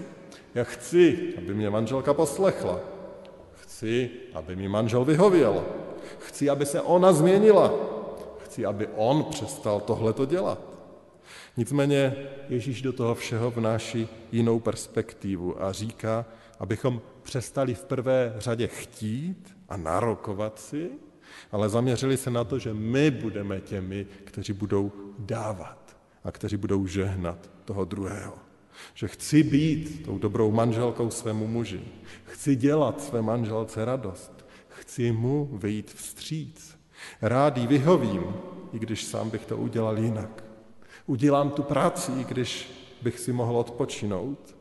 Já 0.55 0.63
chci, 0.63 1.33
aby 1.37 1.53
mě 1.53 1.69
manželka 1.69 2.13
poslechla. 2.13 2.79
Chci, 3.53 4.09
aby 4.33 4.55
mi 4.55 4.67
manžel 4.69 5.05
vyhověl. 5.05 5.65
Chci, 6.19 6.49
aby 6.49 6.65
se 6.65 6.81
ona 6.81 7.13
změnila. 7.13 7.73
Chci, 8.43 8.65
aby 8.65 8.87
on 8.95 9.23
přestal 9.23 9.79
tohleto 9.79 10.25
dělat. 10.25 10.59
Nicméně 11.57 12.15
Ježíš 12.49 12.81
do 12.81 12.93
toho 12.93 13.15
všeho 13.15 13.51
vnáší 13.51 14.07
jinou 14.31 14.59
perspektivu 14.59 15.63
a 15.63 15.71
říká, 15.71 16.25
abychom 16.59 17.01
přestali 17.23 17.73
v 17.73 17.83
prvé 17.83 18.33
řadě 18.37 18.67
chtít 18.67 19.58
a 19.69 19.77
nárokovat 19.77 20.59
si, 20.59 20.89
ale 21.51 21.69
zaměřili 21.69 22.17
se 22.17 22.31
na 22.31 22.43
to, 22.43 22.59
že 22.59 22.73
my 22.73 23.11
budeme 23.11 23.61
těmi, 23.61 24.07
kteří 24.23 24.53
budou 24.53 24.91
dávat 25.19 25.97
a 26.23 26.31
kteří 26.31 26.57
budou 26.57 26.87
žehnat 26.87 27.49
toho 27.65 27.85
druhého. 27.85 28.33
Že 28.93 29.07
chci 29.07 29.43
být 29.43 30.05
tou 30.05 30.17
dobrou 30.17 30.51
manželkou 30.51 31.09
svému 31.09 31.47
muži. 31.47 31.81
Chci 32.23 32.55
dělat 32.55 33.01
své 33.01 33.21
manželce 33.21 33.85
radost. 33.85 34.45
Chci 34.67 35.11
mu 35.11 35.49
vyjít 35.57 35.91
vstříc. 35.91 36.77
Rád 37.21 37.57
jí 37.57 37.67
vyhovím, 37.67 38.23
i 38.73 38.79
když 38.79 39.03
sám 39.03 39.29
bych 39.29 39.45
to 39.45 39.57
udělal 39.57 39.99
jinak. 39.99 40.43
Udělám 41.05 41.51
tu 41.51 41.63
práci, 41.63 42.11
i 42.11 42.23
když 42.23 42.71
bych 43.01 43.19
si 43.19 43.33
mohl 43.33 43.57
odpočinout. 43.57 44.55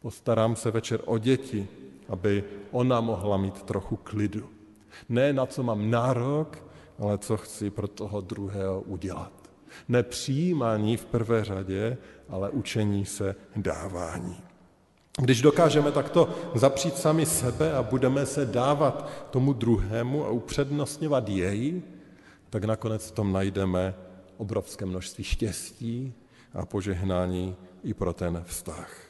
Postarám 0.00 0.56
se 0.56 0.70
večer 0.70 1.00
o 1.04 1.18
děti, 1.18 1.68
aby 2.08 2.44
ona 2.70 3.00
mohla 3.00 3.36
mít 3.36 3.62
trochu 3.62 3.96
klidu. 3.96 4.48
Ne 5.08 5.32
na 5.32 5.46
co 5.46 5.62
mám 5.62 5.90
nárok, 5.90 6.64
ale 6.98 7.18
co 7.18 7.36
chci 7.36 7.70
pro 7.70 7.88
toho 7.88 8.20
druhého 8.20 8.80
udělat. 8.80 9.32
Ne 9.88 10.02
přijímání 10.02 10.96
v 10.96 11.04
prvé 11.04 11.44
řadě, 11.44 11.98
ale 12.28 12.50
učení 12.50 13.04
se 13.04 13.34
dávání. 13.56 14.36
Když 15.20 15.42
dokážeme 15.42 15.92
takto 15.92 16.28
zapřít 16.54 16.96
sami 16.96 17.26
sebe 17.26 17.72
a 17.72 17.82
budeme 17.82 18.26
se 18.26 18.46
dávat 18.46 19.10
tomu 19.30 19.52
druhému 19.52 20.24
a 20.24 20.30
upřednostňovat 20.30 21.28
jej, 21.28 21.82
tak 22.50 22.64
nakonec 22.64 23.10
v 23.10 23.14
tom 23.14 23.32
najdeme 23.32 23.94
obrovské 24.36 24.86
množství 24.86 25.24
štěstí 25.24 26.12
a 26.54 26.66
požehnání 26.66 27.56
i 27.84 27.94
pro 27.94 28.12
ten 28.12 28.42
vztah. 28.46 29.03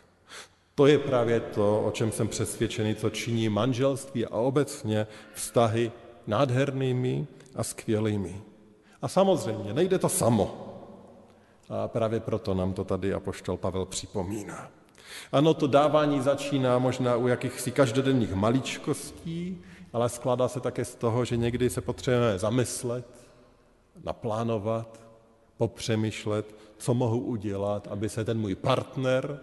To 0.75 0.87
je 0.87 0.99
právě 0.99 1.41
to, 1.41 1.83
o 1.85 1.91
čem 1.91 2.13
jsem 2.13 2.29
přesvědčený, 2.29 2.95
co 2.95 3.11
činí 3.11 3.49
manželství 3.49 4.27
a 4.27 4.31
obecně 4.31 5.07
vztahy 5.33 5.93
nádhernými 6.27 7.27
a 7.55 7.63
skvělými. 7.63 8.43
A 9.03 9.09
samozřejmě, 9.09 9.75
nejde 9.75 9.99
to 9.99 10.09
samo. 10.09 10.71
A 11.69 11.89
právě 11.89 12.21
proto 12.21 12.55
nám 12.55 12.73
to 12.73 12.85
tady 12.85 13.15
apoštol 13.15 13.57
Pavel 13.57 13.87
připomíná. 13.87 14.71
Ano, 15.33 15.55
to 15.55 15.67
dávání 15.67 16.21
začíná 16.21 16.79
možná 16.79 17.17
u 17.17 17.27
jakýchsi 17.27 17.71
každodenních 17.71 18.35
maličkostí, 18.35 19.63
ale 19.93 20.09
skládá 20.09 20.49
se 20.49 20.61
také 20.61 20.85
z 20.85 20.95
toho, 20.95 21.25
že 21.25 21.37
někdy 21.37 21.71
se 21.71 21.81
potřebujeme 21.81 22.39
zamyslet, 22.39 23.07
naplánovat, 24.05 25.01
popřemýšlet, 25.57 26.55
co 26.79 26.95
mohu 26.95 27.19
udělat, 27.19 27.89
aby 27.91 28.09
se 28.09 28.25
ten 28.25 28.41
můj 28.41 28.55
partner, 28.55 29.41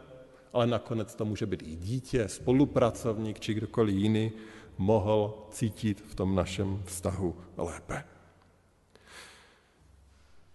ale 0.54 0.68
nakonec 0.68 1.16
to 1.16 1.26
může 1.26 1.46
být 1.46 1.62
i 1.62 1.76
dítě, 1.76 2.28
spolupracovník 2.28 3.40
či 3.40 3.54
kdokoliv 3.54 3.96
jiný, 3.96 4.32
mohl 4.78 5.34
cítit 5.52 6.04
v 6.08 6.16
tom 6.16 6.36
našem 6.36 6.82
vztahu 6.86 7.36
lépe. 7.58 8.04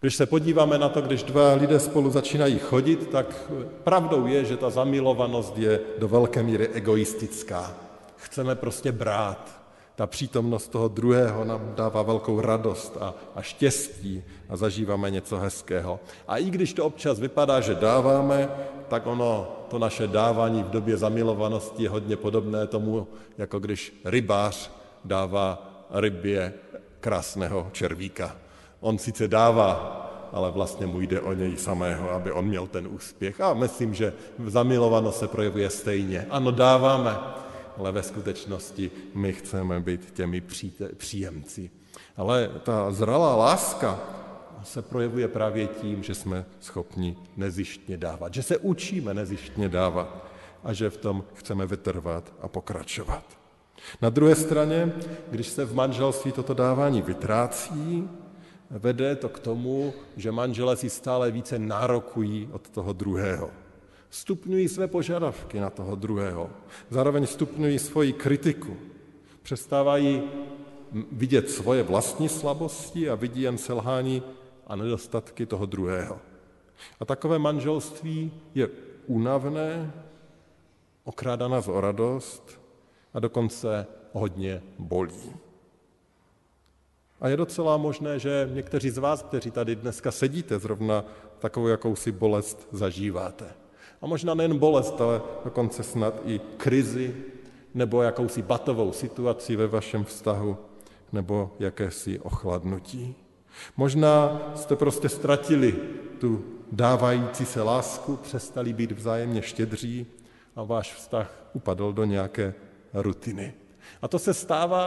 Když 0.00 0.16
se 0.16 0.26
podíváme 0.26 0.78
na 0.78 0.88
to, 0.88 1.00
když 1.00 1.22
dva 1.22 1.54
lidé 1.54 1.80
spolu 1.80 2.10
začínají 2.10 2.58
chodit, 2.58 3.08
tak 3.08 3.50
pravdou 3.84 4.26
je, 4.26 4.44
že 4.44 4.56
ta 4.56 4.70
zamilovanost 4.70 5.58
je 5.58 5.80
do 5.98 6.08
velké 6.08 6.42
míry 6.42 6.68
egoistická. 6.68 7.74
Chceme 8.16 8.54
prostě 8.54 8.92
brát. 8.92 9.62
Ta 9.94 10.06
přítomnost 10.06 10.68
toho 10.68 10.88
druhého 10.88 11.44
nám 11.44 11.72
dává 11.76 12.02
velkou 12.02 12.40
radost 12.40 12.96
a, 13.00 13.14
a 13.34 13.42
štěstí 13.42 14.22
a 14.48 14.56
zažíváme 14.56 15.10
něco 15.10 15.36
hezkého. 15.36 16.00
A 16.28 16.36
i 16.36 16.50
když 16.50 16.72
to 16.72 16.84
občas 16.84 17.20
vypadá, 17.20 17.60
že 17.60 17.74
dáváme, 17.74 18.48
tak 18.88 19.06
ono, 19.06 19.48
to 19.68 19.78
naše 19.78 20.06
dávání 20.06 20.62
v 20.62 20.70
době 20.70 20.96
zamilovanosti 20.96 21.82
je 21.82 21.88
hodně 21.90 22.16
podobné 22.16 22.66
tomu, 22.66 23.06
jako 23.38 23.58
když 23.58 24.00
rybář 24.04 24.70
dává 25.04 25.70
rybě 25.90 26.54
krásného 27.00 27.68
červíka. 27.72 28.36
On 28.80 28.98
sice 28.98 29.28
dává, 29.28 30.02
ale 30.32 30.50
vlastně 30.50 30.86
mu 30.86 31.00
jde 31.00 31.20
o 31.20 31.32
něj 31.32 31.56
samého, 31.56 32.10
aby 32.10 32.32
on 32.32 32.44
měl 32.44 32.66
ten 32.66 32.88
úspěch. 32.90 33.40
A 33.40 33.54
myslím, 33.54 33.94
že 33.94 34.12
zamilovanost 34.46 35.18
se 35.18 35.28
projevuje 35.28 35.70
stejně. 35.70 36.26
Ano, 36.30 36.50
dáváme, 36.50 37.16
ale 37.78 37.92
ve 37.92 38.02
skutečnosti 38.02 38.90
my 39.14 39.32
chceme 39.32 39.80
být 39.80 40.10
těmi 40.10 40.42
příjemci. 40.96 41.70
Ale 42.16 42.50
ta 42.62 42.92
zralá 42.92 43.36
láska 43.36 44.00
se 44.64 44.82
projevuje 44.82 45.28
právě 45.28 45.66
tím, 45.66 46.02
že 46.02 46.14
jsme 46.14 46.44
schopni 46.60 47.16
nezištně 47.36 47.96
dávat, 47.96 48.34
že 48.34 48.42
se 48.42 48.58
učíme 48.58 49.14
nezištně 49.14 49.68
dávat 49.68 50.26
a 50.64 50.72
že 50.72 50.90
v 50.90 50.96
tom 50.96 51.24
chceme 51.34 51.66
vytrvat 51.66 52.32
a 52.40 52.48
pokračovat. 52.48 53.24
Na 54.02 54.10
druhé 54.10 54.34
straně, 54.34 54.92
když 55.30 55.48
se 55.48 55.64
v 55.64 55.74
manželství 55.74 56.32
toto 56.32 56.54
dávání 56.54 57.02
vytrácí, 57.02 58.08
vede 58.70 59.16
to 59.16 59.28
k 59.28 59.38
tomu, 59.38 59.94
že 60.16 60.32
manželé 60.32 60.76
si 60.76 60.90
stále 60.90 61.30
více 61.30 61.58
nárokují 61.58 62.48
od 62.52 62.68
toho 62.68 62.92
druhého. 62.92 63.50
Stupňují 64.10 64.68
své 64.68 64.86
požadavky 64.86 65.60
na 65.60 65.70
toho 65.70 65.94
druhého. 65.94 66.50
Zároveň 66.90 67.26
stupňují 67.26 67.78
svoji 67.78 68.12
kritiku. 68.12 68.76
Přestávají 69.42 70.22
vidět 71.12 71.50
svoje 71.50 71.82
vlastní 71.82 72.28
slabosti 72.28 73.10
a 73.10 73.14
vidí 73.14 73.42
jen 73.42 73.58
selhání 73.58 74.22
a 74.66 74.76
nedostatky 74.76 75.46
toho 75.46 75.66
druhého. 75.66 76.18
A 77.00 77.04
takové 77.04 77.38
manželství 77.38 78.32
je 78.54 78.68
únavné, 79.06 79.92
okrádá 81.04 81.48
nás 81.48 81.68
o 81.68 81.80
radost 81.80 82.60
a 83.14 83.20
dokonce 83.20 83.86
hodně 84.12 84.62
bolí. 84.78 85.34
A 87.20 87.28
je 87.28 87.36
docela 87.36 87.76
možné, 87.76 88.18
že 88.18 88.50
někteří 88.52 88.90
z 88.90 88.98
vás, 88.98 89.22
kteří 89.22 89.50
tady 89.50 89.76
dneska 89.76 90.10
sedíte, 90.12 90.58
zrovna 90.58 91.04
takovou 91.38 91.68
jakousi 91.68 92.12
bolest 92.12 92.68
zažíváte. 92.72 93.46
A 94.02 94.06
možná 94.06 94.34
nejen 94.34 94.58
bolest, 94.58 95.00
ale 95.00 95.22
dokonce 95.44 95.82
snad 95.82 96.14
i 96.24 96.38
krizi 96.56 97.16
nebo 97.74 98.02
jakousi 98.02 98.42
batovou 98.42 98.92
situaci 98.92 99.56
ve 99.56 99.66
vašem 99.66 100.04
vztahu 100.04 100.56
nebo 101.12 101.56
jakési 101.58 102.18
ochladnutí. 102.18 103.25
Možná 103.76 104.42
jste 104.54 104.76
prostě 104.76 105.08
ztratili 105.08 105.74
tu 106.20 106.44
dávající 106.72 107.44
se 107.44 107.62
lásku, 107.62 108.16
přestali 108.16 108.72
být 108.72 108.92
vzájemně 108.92 109.42
štědří 109.42 110.06
a 110.56 110.62
váš 110.62 110.94
vztah 110.94 111.46
upadl 111.52 111.92
do 111.92 112.04
nějaké 112.04 112.54
rutiny. 112.94 113.54
A 114.02 114.08
to 114.08 114.18
se 114.18 114.34
stává 114.34 114.86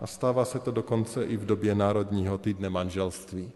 a 0.00 0.06
stává 0.06 0.44
se 0.44 0.58
to 0.58 0.70
dokonce 0.70 1.24
i 1.24 1.36
v 1.36 1.46
době 1.46 1.74
Národního 1.74 2.38
týdne 2.38 2.70
manželství. 2.70 3.52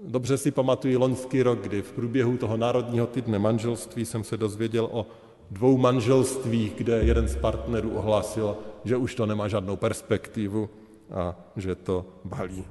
Dobře 0.00 0.38
si 0.38 0.50
pamatuji 0.50 0.96
loňský 0.96 1.42
rok, 1.42 1.60
kdy 1.60 1.82
v 1.82 1.92
průběhu 1.92 2.36
toho 2.36 2.56
Národního 2.56 3.06
týdne 3.06 3.38
manželství 3.38 4.04
jsem 4.04 4.24
se 4.24 4.36
dozvěděl 4.36 4.88
o 4.92 5.06
dvou 5.50 5.78
manželstvích, 5.78 6.74
kde 6.74 6.98
jeden 6.98 7.28
z 7.28 7.36
partnerů 7.36 7.90
ohlásil, 7.90 8.56
že 8.84 8.96
už 8.96 9.14
to 9.14 9.26
nemá 9.26 9.48
žádnou 9.48 9.76
perspektivu 9.76 10.70
a 11.10 11.36
že 11.56 11.74
to 11.74 12.06
balí. 12.24 12.64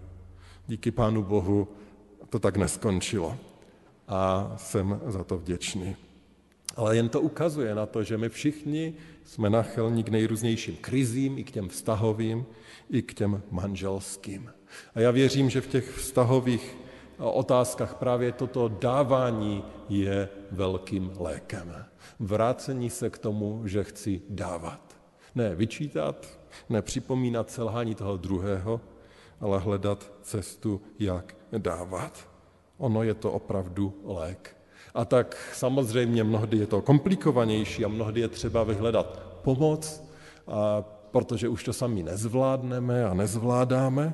Díky 0.72 0.92
Pánu 0.92 1.24
Bohu 1.24 1.68
to 2.30 2.40
tak 2.40 2.58
neskončilo 2.58 3.38
a 4.08 4.54
jsem 4.58 5.02
za 5.06 5.24
to 5.24 5.38
vděčný. 5.38 5.96
Ale 6.76 6.96
jen 6.96 7.10
to 7.10 7.22
ukazuje 7.22 7.76
na 7.76 7.86
to, 7.86 8.04
že 8.04 8.18
my 8.18 8.30
všichni 8.30 8.94
jsme 9.26 9.50
nachylní 9.50 10.04
k 10.04 10.10
nejrůznějším 10.10 10.76
krizím, 10.82 11.38
i 11.38 11.44
k 11.44 11.52
těm 11.52 11.70
vztahovým, 11.70 12.46
i 12.90 13.02
k 13.02 13.14
těm 13.14 13.42
manželským. 13.52 14.52
A 14.96 15.00
já 15.00 15.12
věřím, 15.12 15.50
že 15.50 15.62
v 15.62 15.68
těch 15.68 15.92
vztahových 15.92 16.78
otázkách 17.18 17.96
právě 17.96 18.32
toto 18.32 18.68
dávání 18.68 19.64
je 19.90 20.30
velkým 20.52 21.12
lékem. 21.20 21.86
Vrácení 22.20 22.90
se 22.90 23.10
k 23.10 23.18
tomu, 23.18 23.62
že 23.68 23.84
chci 23.84 24.22
dávat. 24.30 24.82
Ne 25.36 25.56
vyčítat, 25.56 26.40
ne 26.70 26.82
připomínat 26.82 27.52
selhání 27.52 27.96
toho 27.96 28.18
druhého, 28.18 28.82
ale 29.42 29.60
hledat 29.60 30.12
cestu, 30.22 30.82
jak 31.00 31.36
dávat. 31.58 32.30
Ono 32.78 33.04
je 33.04 33.14
to 33.14 33.32
opravdu 33.32 33.94
lék. 34.04 34.58
A 34.94 35.06
tak 35.06 35.38
samozřejmě 35.54 36.24
mnohdy 36.24 36.58
je 36.58 36.68
to 36.68 36.82
komplikovanější 36.82 37.86
a 37.86 37.88
mnohdy 37.88 38.22
je 38.22 38.28
třeba 38.28 38.64
vyhledat 38.64 39.20
pomoc, 39.42 40.04
a 40.48 40.84
protože 41.12 41.50
už 41.50 41.64
to 41.64 41.74
sami 41.74 42.04
nezvládneme 42.04 43.06
a 43.06 43.14
nezvládáme, 43.14 44.14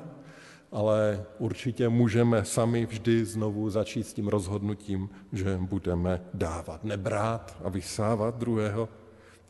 ale 0.72 1.24
určitě 1.38 1.88
můžeme 1.88 2.44
sami 2.44 2.86
vždy 2.86 3.24
znovu 3.24 3.70
začít 3.70 4.06
s 4.06 4.12
tím 4.12 4.28
rozhodnutím, 4.28 5.10
že 5.32 5.58
budeme 5.60 6.20
dávat. 6.34 6.84
Nebrát 6.84 7.56
a 7.64 7.68
vysávat 7.68 8.38
druhého, 8.38 8.88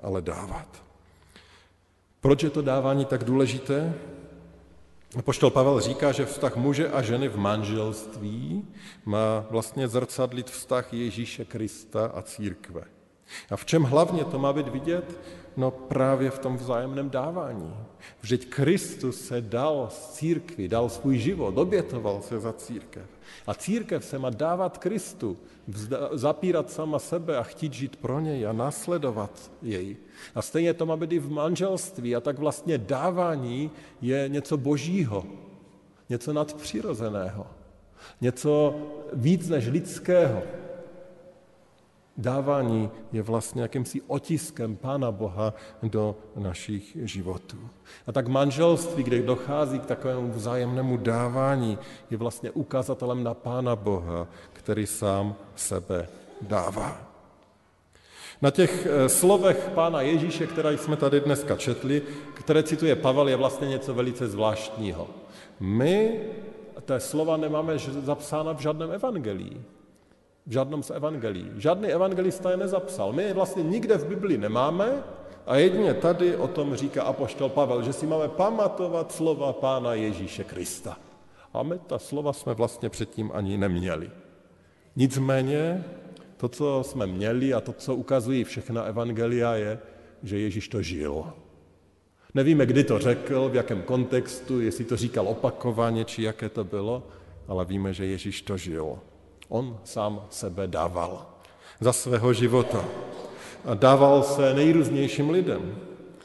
ale 0.03 0.23
dávat. 0.23 0.83
Proč 2.21 2.43
je 2.43 2.51
to 2.51 2.63
dávání 2.63 3.05
tak 3.05 3.25
důležité? 3.25 3.95
Poštol 5.09 5.51
Pavel 5.51 5.81
říká, 5.81 6.13
že 6.13 6.27
vztah 6.27 6.57
muže 6.57 6.89
a 6.91 7.03
ženy 7.03 7.29
v 7.29 7.37
manželství 7.37 8.65
má 9.05 9.47
vlastně 9.51 9.89
zrcadlit 9.89 10.51
vztah 10.51 10.93
Ježíše 10.93 11.45
Krista 11.45 12.07
a 12.07 12.23
církve. 12.23 12.83
A 13.51 13.57
v 13.57 13.65
čem 13.65 13.83
hlavně 13.83 14.25
to 14.25 14.39
má 14.39 14.53
být 14.53 14.69
vidět? 14.69 15.21
No 15.57 15.71
právě 15.71 16.31
v 16.31 16.39
tom 16.39 16.57
vzájemném 16.57 17.11
dávání. 17.11 17.75
Vždyť 18.21 18.49
Kristus 18.49 19.21
se 19.21 19.41
dal 19.41 19.89
z 19.91 20.11
církvi, 20.11 20.69
dal 20.69 20.89
svůj 20.89 21.19
život, 21.19 21.59
obětoval 21.59 22.23
se 22.23 22.41
za 22.41 22.53
církev. 22.53 23.05
A 23.47 23.55
církev 23.55 24.05
se 24.05 24.19
má 24.19 24.31
dávat 24.31 24.79
Kristu, 24.79 25.37
zapírat 26.13 26.71
sama 26.71 26.99
sebe 26.99 27.37
a 27.37 27.43
chtít 27.43 27.73
žít 27.73 27.97
pro 27.97 28.21
něj 28.21 28.47
a 28.47 28.53
následovat 28.53 29.51
jej. 29.63 29.97
A 30.35 30.43
stejně 30.43 30.75
to 30.75 30.87
má 30.87 30.97
být 30.97 31.13
i 31.13 31.19
v 31.19 31.31
manželství. 31.31 32.17
A 32.17 32.21
tak 32.21 32.39
vlastně 32.39 32.79
dávání 32.79 33.71
je 34.01 34.29
něco 34.29 34.57
božího, 34.57 35.25
něco 36.09 36.33
nadpřirozeného, 36.33 37.47
něco 38.21 38.77
víc 39.13 39.49
než 39.49 39.67
lidského. 39.67 40.43
Dávání 42.19 42.91
je 43.13 43.23
vlastně 43.23 43.63
jakýmsi 43.63 44.03
otiskem 44.07 44.77
Pána 44.77 45.13
Boha 45.13 45.55
do 45.83 46.17
našich 46.37 46.97
životů. 47.03 47.57
A 48.07 48.13
tak 48.13 48.29
manželství, 48.29 49.03
kde 49.03 49.23
dochází 49.23 49.79
k 49.79 49.87
takovému 49.87 50.33
vzájemnému 50.33 50.97
dávání, 50.97 51.79
je 52.11 52.17
vlastně 52.17 52.51
ukazatelem 52.51 53.25
na 53.25 53.35
Pána 53.35 53.77
Boha, 53.77 54.27
který 54.69 54.87
sám 54.87 55.35
sebe 55.57 56.09
dává. 56.41 57.01
Na 58.43 58.51
těch 58.51 58.87
eh, 58.87 59.09
slovech 59.09 59.71
Pána 59.75 60.01
Ježíše, 60.01 60.47
které 60.47 60.79
jsme 60.79 60.97
tady 60.97 61.21
dneska 61.21 61.57
četli, 61.57 62.03
které 62.35 62.63
cituje 62.63 62.97
Pavel, 62.97 63.29
je 63.29 63.37
vlastně 63.37 63.69
něco 63.69 63.95
velice 63.95 64.29
zvláštního. 64.29 65.09
My 65.61 66.21
té 66.85 67.01
slova 67.01 67.37
nemáme 67.37 67.79
zapsána 68.05 68.53
v 68.53 68.61
žádném 68.61 68.93
evangelii. 68.93 69.57
V 70.47 70.53
žádnom 70.53 70.83
z 70.83 70.91
evangelií. 70.91 71.51
Žádný 71.57 71.89
evangelista 71.89 72.51
je 72.51 72.57
nezapsal. 72.57 73.13
My 73.13 73.23
je 73.23 73.35
vlastně 73.35 73.63
nikde 73.63 73.97
v 73.97 74.07
Biblii 74.07 74.39
nemáme 74.39 75.03
a 75.47 75.57
jedině 75.57 75.95
tady 75.95 76.37
o 76.37 76.49
tom 76.49 76.77
říká 76.77 77.03
apoštol 77.03 77.49
Pavel, 77.49 77.83
že 77.83 77.93
si 77.93 78.07
máme 78.07 78.29
pamatovat 78.29 79.13
slova 79.13 79.53
Pána 79.53 79.95
Ježíše 79.95 80.45
Krista. 80.45 80.97
A 81.55 81.63
my 81.63 81.79
ta 81.79 81.99
slova 81.99 82.33
jsme 82.33 82.55
vlastně 82.55 82.89
předtím 82.89 83.31
ani 83.35 83.57
neměli. 83.59 84.28
Nicméně 84.99 85.85
to, 86.37 86.49
co 86.49 86.83
jsme 86.87 87.07
měli 87.07 87.55
a 87.55 87.61
to, 87.61 87.73
co 87.73 87.95
ukazují 87.95 88.45
všechna 88.45 88.83
evangelia, 88.83 89.55
je, 89.55 89.79
že 90.23 90.39
Ježíš 90.39 90.69
to 90.69 90.83
žil. 90.83 91.25
Nevíme, 92.35 92.67
kdy 92.67 92.85
to 92.85 92.99
řekl, 92.99 93.49
v 93.49 93.55
jakém 93.55 93.83
kontextu, 93.83 94.61
jestli 94.61 94.85
to 94.85 94.97
říkal 94.97 95.29
opakovaně, 95.29 96.05
či 96.05 96.23
jaké 96.23 96.49
to 96.49 96.65
bylo, 96.65 97.07
ale 97.49 97.65
víme, 97.65 97.95
že 97.95 98.07
Ježíš 98.07 98.43
to 98.43 98.57
žil. 98.57 98.99
On 99.49 99.79
sám 99.85 100.27
sebe 100.31 100.67
dával 100.67 101.27
za 101.81 101.93
svého 101.93 102.33
života. 102.33 102.85
A 103.65 103.75
dával 103.75 104.23
se 104.23 104.55
nejrůznějším 104.55 105.31
lidem. 105.31 105.77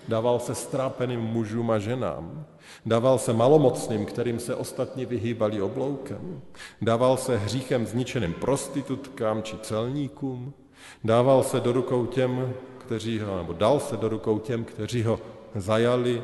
Dával 0.08 0.40
se 0.40 0.56
strápeným 0.56 1.20
mužům 1.20 1.72
a 1.72 1.80
ženám. 1.80 2.46
Dával 2.86 3.20
se 3.20 3.34
malomocným, 3.34 4.06
kterým 4.06 4.40
se 4.40 4.56
ostatní 4.56 5.06
vyhýbali 5.06 5.62
obloukem. 5.62 6.42
Dával 6.82 7.18
se 7.18 7.38
hříchem 7.38 7.86
zničeným 7.86 8.34
prostitutkám 8.34 9.44
či 9.44 9.58
celníkům. 9.58 10.54
Dával 11.04 11.44
se 11.44 11.60
do 11.60 11.72
rukou 11.72 12.06
těm, 12.06 12.54
kteří 12.78 13.20
ho, 13.20 13.38
nebo 13.38 13.54
dal 13.54 13.80
se 13.80 13.98
do 13.98 14.10
rukou 14.10 14.40
těm, 14.40 14.64
kteří 14.64 15.04
ho 15.04 15.20
zajali, 15.56 16.24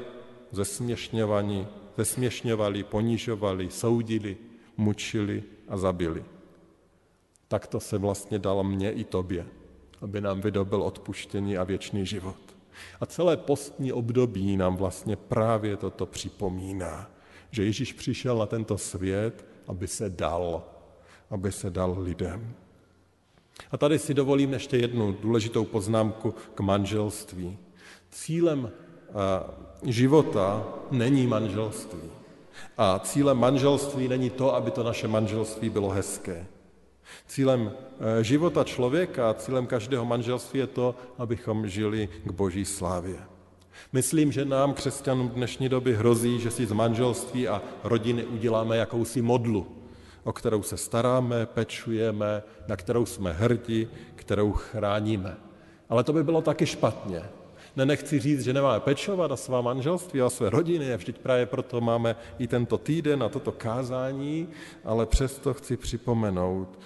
zesměšňovali, 0.51 1.67
zesměšňovali, 1.97 2.83
ponižovali, 2.83 3.69
soudili, 3.69 4.37
mučili 4.77 5.43
a 5.67 5.77
zabili. 5.77 6.23
Tak 7.47 7.67
to 7.67 7.79
se 7.79 7.97
vlastně 7.97 8.39
dal 8.39 8.63
mně 8.63 8.91
i 8.91 9.03
tobě, 9.03 9.45
aby 10.01 10.21
nám 10.21 10.41
vydobil 10.41 10.83
odpuštění 10.83 11.57
a 11.57 11.63
věčný 11.63 12.05
život. 12.05 12.48
A 13.01 13.05
celé 13.05 13.37
postní 13.37 13.93
období 13.93 14.57
nám 14.57 14.75
vlastně 14.75 15.15
právě 15.15 15.77
toto 15.77 16.05
připomíná, 16.05 17.09
že 17.51 17.65
Ježíš 17.65 17.93
přišel 17.93 18.37
na 18.37 18.45
tento 18.45 18.77
svět, 18.77 19.45
aby 19.67 19.87
se 19.87 20.09
dal, 20.09 20.63
aby 21.29 21.51
se 21.51 21.69
dal 21.69 21.95
lidem. 21.99 22.53
A 23.71 23.77
tady 23.77 23.99
si 23.99 24.13
dovolím 24.13 24.53
ještě 24.53 24.77
jednu 24.77 25.11
důležitou 25.21 25.65
poznámku 25.65 26.33
k 26.55 26.59
manželství. 26.59 27.57
Cílem 28.09 28.71
života 29.83 30.67
není 30.91 31.27
manželství. 31.27 32.09
A 32.77 32.99
cílem 32.99 33.37
manželství 33.37 34.07
není 34.07 34.29
to, 34.29 34.55
aby 34.55 34.71
to 34.71 34.83
naše 34.83 35.07
manželství 35.07 35.69
bylo 35.69 35.89
hezké. 35.89 36.47
Cílem 37.27 37.71
eh, 37.71 38.23
života 38.23 38.63
člověka, 38.63 39.33
cílem 39.33 39.67
každého 39.67 40.05
manželství 40.05 40.59
je 40.59 40.67
to, 40.67 40.95
abychom 41.17 41.67
žili 41.67 42.09
k 42.25 42.31
boží 42.31 42.65
slávě. 42.65 43.17
Myslím, 43.93 44.31
že 44.31 44.45
nám, 44.45 44.73
křesťanům 44.73 45.29
dnešní 45.29 45.69
doby, 45.69 45.95
hrozí, 45.95 46.39
že 46.39 46.51
si 46.51 46.65
z 46.65 46.71
manželství 46.71 47.47
a 47.47 47.61
rodiny 47.83 48.25
uděláme 48.25 48.77
jakousi 48.77 49.21
modlu, 49.21 49.67
o 50.23 50.33
kterou 50.33 50.63
se 50.63 50.77
staráme, 50.77 51.45
pečujeme, 51.45 52.43
na 52.67 52.75
kterou 52.75 53.05
jsme 53.05 53.33
hrdí, 53.33 53.87
kterou 54.15 54.51
chráníme. 54.51 55.37
Ale 55.89 56.03
to 56.03 56.13
by 56.13 56.23
bylo 56.23 56.41
taky 56.41 56.65
špatně. 56.65 57.23
Ne, 57.75 57.85
nechci 57.85 58.19
říct, 58.19 58.43
že 58.43 58.53
nemáme 58.53 58.79
pečovat 58.79 59.31
a 59.31 59.35
svá 59.35 59.61
manželství 59.61 60.21
a 60.21 60.29
své 60.29 60.49
rodiny, 60.49 60.93
a 60.93 60.97
vždyť 60.97 61.17
právě 61.17 61.45
proto 61.45 61.81
máme 61.81 62.15
i 62.39 62.47
tento 62.47 62.77
týden 62.77 63.23
a 63.23 63.29
toto 63.29 63.51
kázání, 63.51 64.47
ale 64.85 65.05
přesto 65.05 65.53
chci 65.53 65.77
připomenout, 65.77 66.79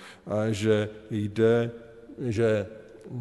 že 0.52 0.90
jde, 1.12 1.72
že 2.20 2.68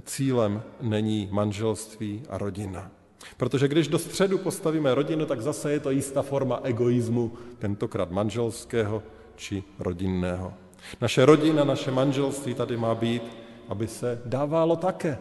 cílem 0.04 0.62
není 0.80 1.28
manželství 1.32 2.22
a 2.28 2.38
rodina. 2.38 2.90
Protože 3.36 3.68
když 3.68 3.88
do 3.88 3.98
středu 3.98 4.38
postavíme 4.38 4.94
rodinu, 4.94 5.26
tak 5.26 5.42
zase 5.42 5.72
je 5.72 5.80
to 5.80 5.90
jistá 5.90 6.22
forma 6.22 6.60
egoismu, 6.62 7.32
tentokrát 7.58 8.10
manželského 8.10 9.02
či 9.36 9.62
rodinného. 9.78 10.54
Naše 11.00 11.26
rodina, 11.26 11.64
naše 11.64 11.90
manželství 11.90 12.54
tady 12.54 12.76
má 12.76 12.94
být, 12.94 13.22
aby 13.68 13.88
se 13.88 14.22
dávalo 14.24 14.76
také 14.76 15.18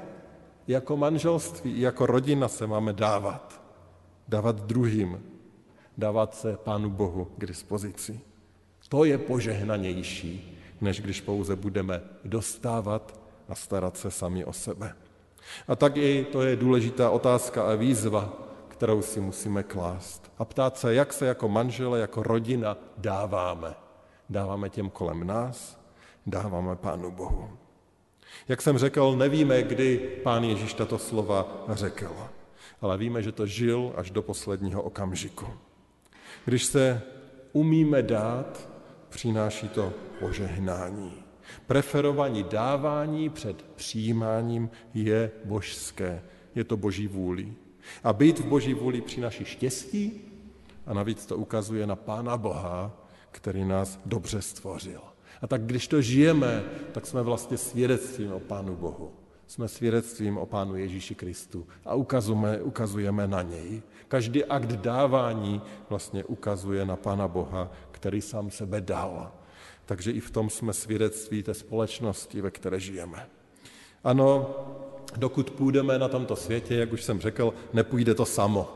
jako 0.72 0.98
manželství, 0.98 1.82
jako 1.82 2.06
rodina 2.06 2.48
se 2.48 2.68
máme 2.68 2.94
dávat. 2.94 3.62
Dávat 4.28 4.56
druhým, 4.56 5.24
dávat 5.98 6.36
se 6.36 6.58
Pánu 6.58 6.90
Bohu 6.90 7.26
k 7.38 7.46
dispozici. 7.46 8.20
To 8.90 9.04
je 9.04 9.18
požehnanější, 9.18 10.58
než 10.82 11.02
když 11.02 11.22
pouze 11.22 11.56
budeme 11.56 12.02
dostávat 12.26 13.20
a 13.50 13.56
starat 13.56 13.98
se 13.98 14.12
sami 14.12 14.46
o 14.46 14.54
sebe. 14.54 14.96
A 15.68 15.76
tak 15.76 15.98
i 15.98 16.26
to 16.32 16.42
je 16.42 16.56
důležitá 16.56 17.10
otázka 17.10 17.64
a 17.64 17.76
výzva, 17.76 18.34
kterou 18.68 19.02
si 19.02 19.22
musíme 19.22 19.64
klást. 19.64 20.32
A 20.38 20.46
ptát 20.46 20.78
se, 20.78 20.94
jak 20.94 21.14
se 21.14 21.26
jako 21.26 21.50
manžele, 21.50 22.00
jako 22.00 22.24
rodina 22.24 22.78
dáváme. 22.98 23.76
Dáváme 24.30 24.70
těm 24.70 24.90
kolem 24.90 25.28
nás, 25.28 25.80
dáváme 26.26 26.76
Pánu 26.76 27.12
Bohu. 27.12 27.61
Jak 28.48 28.62
jsem 28.62 28.78
řekl, 28.78 29.16
nevíme, 29.16 29.64
kdy 29.64 29.98
pán 30.24 30.44
Ježíš 30.44 30.74
tato 30.74 30.98
slova 30.98 31.66
řekl, 31.70 32.16
ale 32.82 32.98
víme, 32.98 33.24
že 33.24 33.32
to 33.32 33.46
žil 33.46 33.94
až 33.96 34.12
do 34.12 34.22
posledního 34.22 34.82
okamžiku. 34.82 35.48
Když 36.46 36.66
se 36.66 37.02
umíme 37.54 38.02
dát, 38.02 38.70
přináší 39.10 39.70
to 39.70 39.94
požehnání. 40.20 41.14
Preferování 41.68 42.44
dávání 42.44 43.30
před 43.30 43.62
přijímáním 43.76 44.70
je 44.94 45.32
božské, 45.46 46.22
je 46.56 46.64
to 46.64 46.78
boží 46.78 47.08
vůli. 47.08 47.54
A 48.04 48.14
být 48.14 48.40
v 48.40 48.46
boží 48.46 48.74
vůli 48.74 49.02
přináší 49.02 49.46
štěstí 49.46 50.22
a 50.86 50.94
navíc 50.94 51.26
to 51.26 51.38
ukazuje 51.38 51.88
na 51.88 51.96
Pána 51.96 52.38
Boha, 52.38 52.92
který 53.32 53.66
nás 53.66 54.00
dobře 54.06 54.42
stvořil. 54.42 55.11
A 55.42 55.48
tak 55.48 55.62
když 55.62 55.88
to 55.88 56.02
žijeme, 56.02 56.64
tak 56.92 57.06
jsme 57.06 57.22
vlastně 57.22 57.58
svědectvím 57.58 58.34
o 58.34 58.40
Pánu 58.40 58.76
Bohu. 58.76 59.12
Jsme 59.48 59.68
svědectvím 59.68 60.38
o 60.38 60.46
Pánu 60.46 60.76
Ježíši 60.76 61.16
Kristu 61.16 61.68
a 61.86 61.94
ukazujeme, 61.94 62.62
ukazujeme 62.62 63.28
na 63.28 63.42
něj. 63.42 63.82
Každý 64.08 64.46
akt 64.46 64.72
dávání 64.72 65.62
vlastně 65.90 66.24
ukazuje 66.24 66.86
na 66.86 66.96
Pána 66.96 67.28
Boha, 67.28 67.72
který 67.92 68.22
sám 68.22 68.52
sebe 68.52 68.82
dal. 68.82 69.32
Takže 69.86 70.12
i 70.12 70.20
v 70.20 70.32
tom 70.32 70.50
jsme 70.50 70.74
svědectví 70.74 71.44
té 71.44 71.54
společnosti, 71.54 72.42
ve 72.42 72.52
které 72.52 72.80
žijeme. 72.80 73.28
Ano, 74.04 74.56
dokud 75.18 75.50
půjdeme 75.50 76.00
na 76.00 76.08
tomto 76.08 76.36
světě, 76.36 76.76
jak 76.76 76.94
už 76.94 77.04
jsem 77.04 77.20
řekl, 77.20 77.54
nepůjde 77.74 78.16
to 78.16 78.26
samo. 78.26 78.74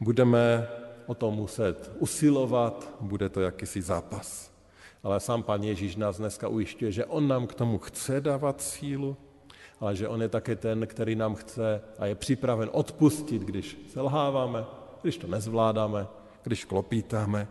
Budeme 0.00 0.68
o 1.06 1.14
to 1.14 1.30
muset 1.30 1.92
usilovat, 1.98 2.94
bude 3.00 3.28
to 3.28 3.40
jakýsi 3.40 3.82
zápas. 3.82 4.49
Ale 5.02 5.20
sám 5.20 5.42
pan 5.42 5.62
Ježíš 5.62 5.96
nás 5.96 6.16
dneska 6.16 6.48
ujišťuje, 6.48 6.92
že 6.92 7.04
on 7.04 7.28
nám 7.28 7.46
k 7.46 7.54
tomu 7.54 7.78
chce 7.78 8.20
dávat 8.20 8.60
sílu, 8.60 9.16
ale 9.80 9.96
že 9.96 10.08
on 10.08 10.22
je 10.22 10.28
také 10.28 10.56
ten, 10.56 10.86
který 10.86 11.14
nám 11.16 11.34
chce 11.34 11.80
a 11.98 12.06
je 12.06 12.14
připraven 12.14 12.68
odpustit, 12.72 13.42
když 13.42 13.78
selháváme, 13.92 14.64
když 15.02 15.18
to 15.18 15.26
nezvládáme, 15.26 16.06
když 16.42 16.64
klopítáme. 16.64 17.48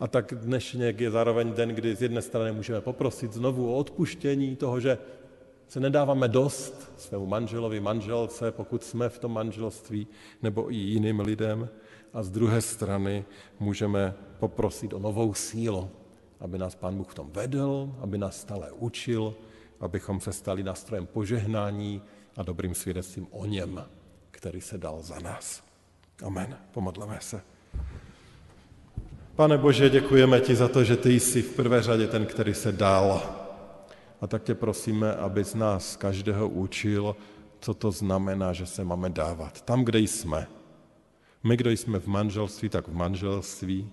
A 0.00 0.06
tak 0.08 0.34
dnešně 0.34 0.94
je 0.98 1.10
zároveň 1.10 1.52
den, 1.52 1.68
kdy 1.68 1.96
z 1.96 2.02
jedné 2.02 2.22
strany 2.22 2.52
můžeme 2.52 2.80
poprosit 2.80 3.32
znovu 3.32 3.72
o 3.72 3.76
odpuštění 3.76 4.56
toho, 4.56 4.80
že 4.80 4.98
se 5.68 5.80
nedáváme 5.80 6.28
dost 6.28 6.92
svému 6.96 7.26
manželovi, 7.26 7.80
manželce, 7.80 8.52
pokud 8.52 8.84
jsme 8.84 9.08
v 9.08 9.18
tom 9.18 9.32
manželství, 9.32 10.06
nebo 10.42 10.72
i 10.72 10.74
jiným 10.74 11.20
lidem. 11.20 11.68
A 12.12 12.22
z 12.22 12.30
druhé 12.30 12.60
strany 12.60 13.24
můžeme 13.60 14.14
poprosit 14.38 14.92
o 14.92 14.98
novou 14.98 15.34
sílu, 15.34 15.90
aby 16.42 16.58
nás 16.58 16.74
Pán 16.74 16.96
Bůh 16.96 17.10
v 17.10 17.14
tom 17.14 17.30
vedl, 17.32 17.94
aby 18.00 18.18
nás 18.18 18.40
stále 18.40 18.72
učil, 18.72 19.34
abychom 19.80 20.20
se 20.20 20.32
stali 20.32 20.62
nástrojem 20.62 21.06
požehnání 21.06 22.02
a 22.36 22.42
dobrým 22.42 22.74
svědectvím 22.74 23.26
o 23.30 23.46
něm, 23.46 23.84
který 24.30 24.60
se 24.60 24.78
dal 24.78 25.02
za 25.02 25.18
nás. 25.18 25.62
Amen. 26.24 26.58
Pomodleme 26.72 27.18
se. 27.20 27.42
Pane 29.36 29.58
Bože, 29.58 29.90
děkujeme 29.90 30.40
ti 30.40 30.54
za 30.54 30.68
to, 30.68 30.84
že 30.84 30.96
ty 30.96 31.20
jsi 31.20 31.42
v 31.42 31.56
prvé 31.56 31.82
řadě 31.82 32.06
ten, 32.06 32.26
který 32.26 32.54
se 32.54 32.72
dal. 32.72 33.22
A 34.20 34.26
tak 34.26 34.42
tě 34.42 34.54
prosíme, 34.54 35.14
aby 35.14 35.44
z 35.44 35.54
nás 35.54 35.96
každého 35.96 36.48
učil, 36.48 37.16
co 37.60 37.74
to 37.74 37.90
znamená, 37.90 38.52
že 38.52 38.66
se 38.66 38.84
máme 38.84 39.10
dávat. 39.10 39.62
Tam, 39.62 39.84
kde 39.84 39.98
jsme. 39.98 40.46
My, 41.44 41.56
kdo 41.56 41.70
jsme 41.70 41.98
v 41.98 42.06
manželství, 42.06 42.68
tak 42.68 42.88
v 42.88 42.94
manželství. 42.94 43.90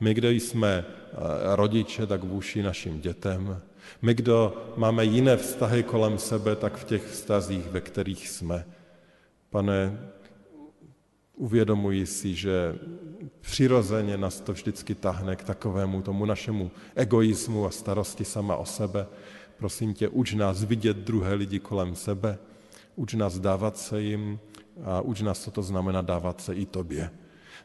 My, 0.00 0.14
kdo 0.14 0.30
jsme 0.30 0.84
eh, 0.84 1.16
rodiče, 1.56 2.06
tak 2.06 2.24
vůči 2.24 2.62
našim 2.62 3.00
dětem. 3.00 3.60
My, 4.02 4.14
kdo 4.14 4.66
máme 4.76 5.04
jiné 5.04 5.36
vztahy 5.36 5.82
kolem 5.82 6.18
sebe, 6.18 6.56
tak 6.56 6.76
v 6.76 6.84
těch 6.84 7.06
vztazích, 7.06 7.66
ve 7.70 7.80
kterých 7.80 8.28
jsme. 8.28 8.64
Pane, 9.50 9.98
uvědomuji 11.36 12.06
si, 12.06 12.34
že 12.34 12.78
přirozeně 13.40 14.16
nás 14.16 14.40
to 14.40 14.52
vždycky 14.52 14.94
tahne 14.94 15.36
k 15.36 15.44
takovému 15.44 16.02
tomu 16.02 16.24
našemu 16.24 16.70
egoismu 16.94 17.66
a 17.66 17.70
starosti 17.70 18.24
sama 18.24 18.56
o 18.56 18.64
sebe. 18.64 19.06
Prosím 19.56 19.94
tě, 19.94 20.08
uč 20.08 20.34
nás 20.34 20.64
vidět 20.64 20.96
druhé 20.96 21.34
lidi 21.34 21.58
kolem 21.58 21.94
sebe, 21.94 22.38
uč 22.96 23.14
nás 23.14 23.38
dávat 23.38 23.78
se 23.78 24.00
jim 24.02 24.38
a 24.84 25.00
uč 25.00 25.20
nás, 25.20 25.42
co 25.42 25.50
to 25.50 25.62
znamená 25.62 26.02
dávat 26.02 26.40
se 26.40 26.54
i 26.54 26.66
tobě. 26.66 27.10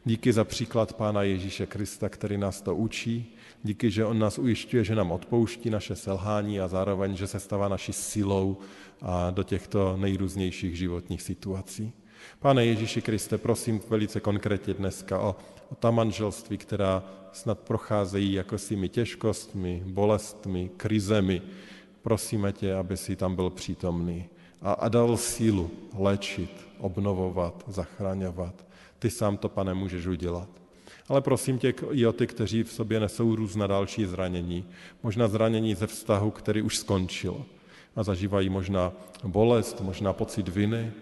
Díky 0.06 0.32
za 0.32 0.44
příklad 0.44 0.92
Pána 0.92 1.22
Ježíše 1.22 1.66
Krista, 1.66 2.08
který 2.08 2.38
nás 2.38 2.60
to 2.60 2.76
učí. 2.76 3.34
Díky, 3.62 3.90
že 3.90 4.04
On 4.04 4.18
nás 4.18 4.38
ujišťuje, 4.38 4.84
že 4.84 4.94
nám 4.94 5.12
odpouští 5.12 5.70
naše 5.70 5.96
selhání 5.96 6.60
a 6.60 6.68
zároveň, 6.68 7.16
že 7.16 7.26
se 7.26 7.40
stává 7.40 7.68
naší 7.68 7.92
silou 7.92 8.56
a 9.02 9.30
do 9.30 9.42
těchto 9.42 9.96
nejrůznějších 9.96 10.78
životních 10.78 11.22
situací. 11.22 11.92
Pane 12.38 12.66
Ježíši 12.66 13.02
Kriste, 13.02 13.38
prosím 13.38 13.80
velice 13.88 14.20
konkrétně 14.20 14.74
dneska 14.74 15.20
o, 15.20 15.36
o 15.72 15.74
ta 15.74 15.90
manželství, 15.90 16.58
která 16.58 17.02
snad 17.32 17.58
procházejí 17.58 18.32
jako 18.32 18.58
svými 18.58 18.88
těžkostmi, 18.88 19.82
bolestmi, 19.86 20.70
krizemi. 20.76 21.42
Prosíme 22.02 22.52
tě, 22.52 22.74
aby 22.74 22.96
si 22.96 23.16
tam 23.16 23.36
byl 23.36 23.50
přítomný 23.50 24.28
a, 24.62 24.72
a 24.72 24.88
dal 24.88 25.16
sílu 25.16 25.70
léčit, 25.98 26.50
obnovovat, 26.78 27.64
zachraňovat. 27.68 28.54
Ty 28.98 29.10
sám 29.10 29.36
to, 29.36 29.48
pane, 29.48 29.74
můžeš 29.74 30.06
udělat. 30.06 30.48
Ale 31.08 31.20
prosím 31.20 31.58
tě 31.58 31.74
i 31.90 32.06
o 32.06 32.12
ty, 32.12 32.26
kteří 32.26 32.62
v 32.62 32.72
sobě 32.72 33.00
nesou 33.00 33.36
různá 33.36 33.66
další 33.66 34.06
zranění. 34.06 34.64
Možná 35.02 35.28
zranění 35.28 35.74
ze 35.74 35.86
vztahu, 35.86 36.30
který 36.30 36.62
už 36.62 36.78
skončil 36.78 37.44
a 37.96 38.02
zažívají 38.02 38.48
možná 38.48 38.92
bolest, 39.24 39.80
možná 39.80 40.12
pocit 40.12 40.48
viny. 40.48 40.92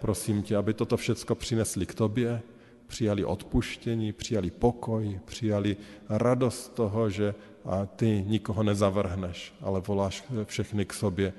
Prosím 0.00 0.42
tě, 0.42 0.56
aby 0.56 0.74
toto 0.74 0.96
všecko 0.96 1.34
přinesli 1.34 1.86
k 1.86 1.94
tobě, 1.94 2.42
přijali 2.86 3.24
odpuštění, 3.24 4.12
přijali 4.12 4.50
pokoj, 4.50 5.20
přijali 5.24 5.76
radost 6.08 6.74
toho, 6.74 7.10
že 7.10 7.34
a 7.64 7.86
ty 7.86 8.24
nikoho 8.26 8.62
nezavrhneš, 8.62 9.54
ale 9.60 9.80
voláš 9.80 10.24
všechny 10.44 10.84
k 10.84 10.92
sobě, 10.92 11.32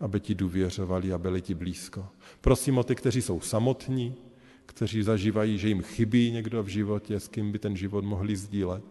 aby 0.00 0.20
ti 0.20 0.34
důvěřovali 0.34 1.12
a 1.12 1.18
byli 1.18 1.42
ti 1.42 1.54
blízko. 1.54 2.06
Prosím 2.40 2.78
o 2.78 2.84
ty, 2.84 2.94
kteří 2.94 3.22
jsou 3.22 3.40
samotní, 3.40 4.14
kteří 4.66 5.02
zažívají, 5.02 5.58
že 5.58 5.68
jim 5.68 5.82
chybí 5.82 6.30
někdo 6.30 6.62
v 6.62 6.68
životě, 6.68 7.20
s 7.20 7.28
kým 7.28 7.52
by 7.52 7.58
ten 7.58 7.76
život 7.76 8.04
mohli 8.04 8.36
sdílet. 8.36 8.84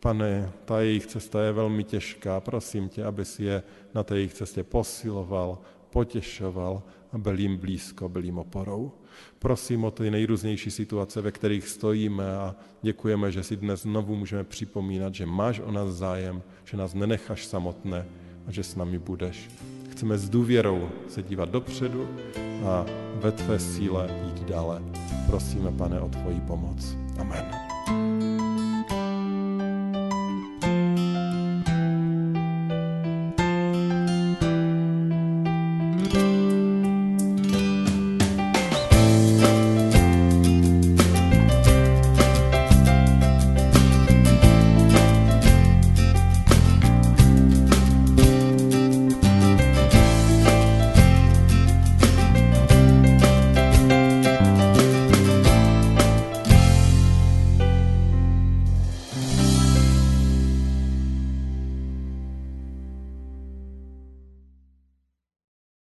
Pane, 0.00 0.52
ta 0.64 0.80
jejich 0.80 1.06
cesta 1.06 1.42
je 1.42 1.52
velmi 1.52 1.84
těžká. 1.84 2.40
Prosím 2.40 2.88
tě, 2.88 3.04
aby 3.04 3.24
si 3.24 3.44
je 3.44 3.62
na 3.94 4.02
té 4.02 4.16
jejich 4.16 4.34
cestě 4.34 4.64
posiloval, 4.64 5.58
potěšoval 5.90 6.82
a 7.12 7.18
byl 7.18 7.38
jim 7.38 7.56
blízko, 7.56 8.08
byl 8.08 8.24
jim 8.24 8.38
oporou. 8.38 8.92
Prosím 9.38 9.84
o 9.84 9.90
ty 9.90 10.10
nejrůznější 10.10 10.70
situace, 10.70 11.20
ve 11.20 11.32
kterých 11.32 11.68
stojíme 11.68 12.36
a 12.36 12.56
děkujeme, 12.82 13.32
že 13.32 13.42
si 13.42 13.56
dnes 13.56 13.82
znovu 13.82 14.16
můžeme 14.16 14.44
připomínat, 14.44 15.14
že 15.14 15.26
máš 15.26 15.60
o 15.60 15.70
nás 15.70 15.88
zájem, 15.88 16.42
že 16.64 16.76
nás 16.76 16.94
nenecháš 16.94 17.46
samotné 17.46 18.06
a 18.46 18.52
že 18.52 18.62
s 18.62 18.76
námi 18.76 18.98
budeš. 18.98 19.50
Chceme 19.98 20.18
s 20.18 20.28
důvěrou 20.28 20.88
se 21.08 21.22
dívat 21.22 21.48
dopředu 21.48 22.08
a 22.66 22.86
ve 23.14 23.32
tvé 23.32 23.58
síle 23.58 24.10
jít 24.26 24.48
dále. 24.48 24.82
Prosíme, 25.26 25.72
pane, 25.72 26.00
o 26.00 26.08
tvoji 26.08 26.40
pomoc. 26.40 26.96
Amen. 27.20 27.67